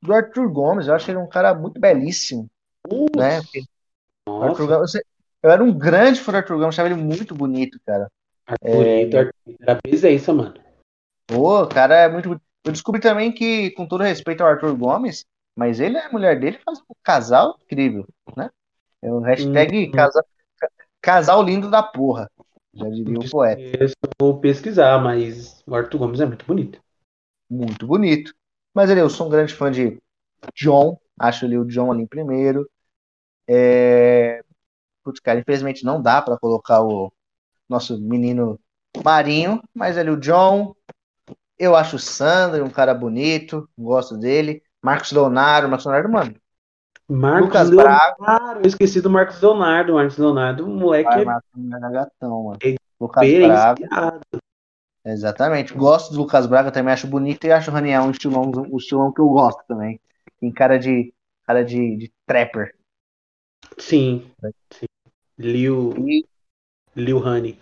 [0.03, 0.87] do Arthur Gomes.
[0.87, 2.47] Eu acho ele um cara muito belíssimo.
[3.15, 3.41] Né?
[3.41, 3.63] Porque
[4.27, 5.01] Arthur Gomes- eu,
[5.41, 8.07] eu era um grande fã do Arthur Gomes, achava ele muito bonito, cara.
[8.47, 10.53] Arthurito, Arthurito era presença, mano.
[11.27, 12.39] Pô, o cara é muito.
[12.63, 15.25] Eu descobri também que, com todo respeito ao Arthur Gomes,
[15.55, 18.49] mas ele a mulher dele fazem um casal incrível, né?
[19.01, 19.91] É o hashtag Uhum.
[19.91, 20.23] casal,
[21.01, 22.29] casal lindo da porra.
[22.73, 23.83] Já diria o poeta.
[23.83, 23.89] Eu
[24.19, 26.79] vou pesquisar, mas o Arthur Gomes é muito bonito.
[27.49, 28.33] Muito bonito.
[28.73, 29.97] Mas ele, eu sou um grande fã de
[30.55, 30.99] John.
[31.19, 32.69] Acho ele o John ali em primeiro.
[33.47, 34.43] É...
[35.03, 37.11] Putz, cara, infelizmente não dá pra colocar o
[37.69, 38.59] nosso menino
[39.03, 40.75] Marinho, mas ele o John.
[41.57, 44.61] Eu acho o Sandro um cara bonito, gosto dele.
[44.81, 46.35] Marcos Leonardo, Marcos Leonardo, mano.
[47.09, 49.93] Marcos Lucas Leonardo, eu esqueci do Marcos Leonardo.
[49.93, 52.57] Marcos Leonardo, o moleque é Marcos Leonardo é gatão, mano.
[52.61, 54.19] É Lucas Braga,
[55.05, 55.73] exatamente.
[55.73, 59.11] Gosto do Lucas Braga, também acho bonito e acho o Raniel um estilão, um estilão
[59.11, 59.99] que eu gosto também.
[60.39, 61.13] Tem cara de
[61.45, 62.75] cara de, de trapper.
[63.77, 64.29] Sim,
[64.71, 64.85] sim.
[65.37, 66.25] Liu, E
[66.97, 67.59] Liu Honey.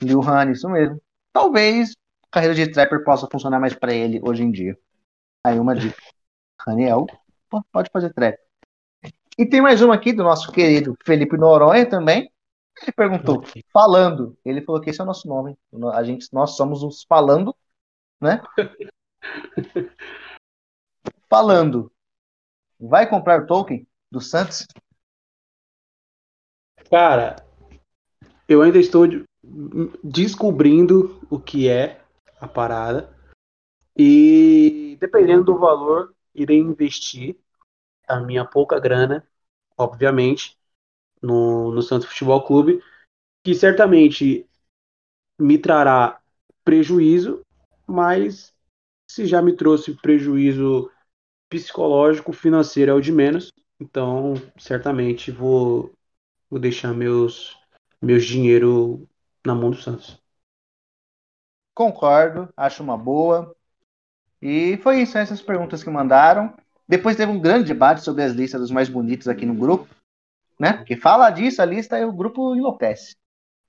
[0.00, 1.02] Lil Honey, isso mesmo.
[1.32, 4.78] Talvez a carreira de trapper possa funcionar mais pra ele hoje em dia.
[5.44, 6.00] Aí uma dica.
[6.64, 7.06] Raniel
[7.72, 8.38] pode fazer trap.
[9.36, 12.30] E tem mais uma aqui do nosso querido Felipe Noronha também.
[12.80, 13.42] Ele perguntou,
[13.72, 14.38] falando.
[14.44, 15.58] Ele falou que esse é o nosso nome.
[15.92, 17.52] A gente, nós somos os falando,
[18.20, 18.40] né?
[21.28, 21.90] falando.
[22.78, 24.68] Vai comprar o token do Santos?
[26.88, 27.36] Cara,
[28.48, 29.06] eu ainda estou
[30.02, 32.02] descobrindo o que é
[32.40, 33.14] a parada.
[33.96, 37.36] E dependendo do valor, irei investir
[38.06, 39.26] a minha pouca grana,
[39.76, 40.56] obviamente,
[41.20, 42.82] no, no Santos Futebol Clube,
[43.44, 44.46] que certamente
[45.38, 46.20] me trará
[46.64, 47.42] prejuízo,
[47.86, 48.54] mas
[49.10, 50.90] se já me trouxe prejuízo
[51.48, 55.92] psicológico, financeiro é o de menos, então certamente vou,
[56.48, 57.58] vou deixar meus,
[58.02, 59.08] meus dinheiro
[59.46, 60.20] na mão do Santos.
[61.74, 63.54] Concordo, acho uma boa.
[64.40, 66.54] E foi isso, essas perguntas que mandaram.
[66.86, 69.88] Depois teve um grande debate sobre as listas dos mais bonitos aqui no grupo,
[70.58, 70.74] né?
[70.74, 73.16] Porque fala disso, a lista e o grupo enlouquece.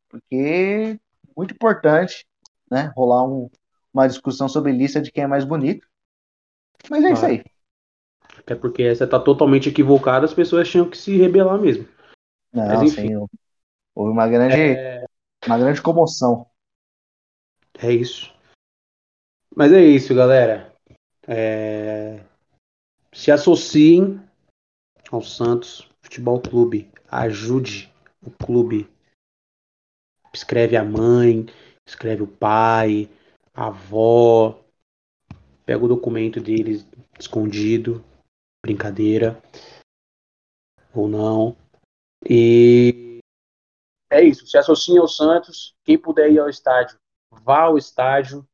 [0.10, 1.00] Porque
[1.38, 2.26] muito importante,
[2.70, 2.92] né?
[2.98, 3.50] Rolar um,
[3.94, 5.88] uma discussão sobre lista de quem é mais bonito.
[6.90, 7.44] Mas é isso aí.
[8.38, 11.88] Até porque essa tá totalmente equivocada, as pessoas tinham que se rebelar mesmo.
[12.52, 13.08] Não, Mas, enfim.
[13.10, 13.28] Sim,
[13.96, 15.06] houve uma grande, é...
[15.46, 16.48] uma grande comoção.
[17.80, 18.34] É isso.
[19.56, 20.74] Mas é isso, galera.
[21.28, 22.24] É...
[23.14, 24.20] Se associem
[25.12, 26.92] ao Santos Futebol Clube.
[27.10, 27.92] Ajude
[28.22, 28.90] o clube.
[30.34, 31.46] Escreve a mãe,
[31.88, 33.10] escreve o pai,
[33.54, 34.60] a avó.
[35.66, 36.86] Pega o documento deles
[37.20, 38.04] escondido.
[38.66, 39.42] Brincadeira.
[40.94, 41.56] Ou não.
[42.28, 43.13] E
[44.14, 44.48] é isso.
[44.48, 45.76] Se associe ao Santos.
[45.84, 46.98] Quem puder ir ao estádio,
[47.32, 48.48] vá ao estádio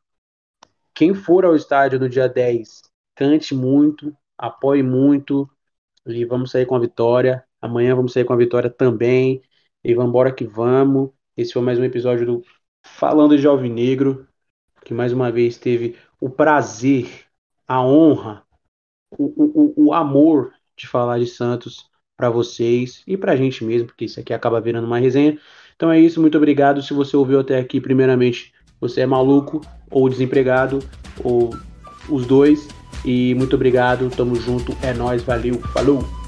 [1.00, 2.82] quem for ao estádio no dia 10,
[3.16, 5.50] cante muito, apoie muito
[6.06, 7.42] e vamos sair com a vitória.
[7.62, 9.42] Amanhã vamos sair com a vitória também.
[9.82, 11.12] E vamos embora que vamos.
[11.38, 12.44] Esse foi mais um episódio do
[12.84, 14.28] Falando de Alvinegro,
[14.84, 17.08] que mais uma vez teve o prazer,
[17.66, 18.46] a honra,
[19.18, 21.90] o, o, o amor de falar de Santos
[22.20, 25.38] para vocês e para a gente mesmo, porque isso aqui acaba virando uma resenha.
[25.74, 26.84] Então é isso, muito obrigado.
[26.84, 28.52] Se você ouviu até aqui, primeiramente,
[28.82, 30.80] você é maluco ou desempregado
[31.24, 31.56] ou
[32.10, 32.68] os dois.
[33.06, 36.19] E muito obrigado, tamo junto, é nós, valeu, falou.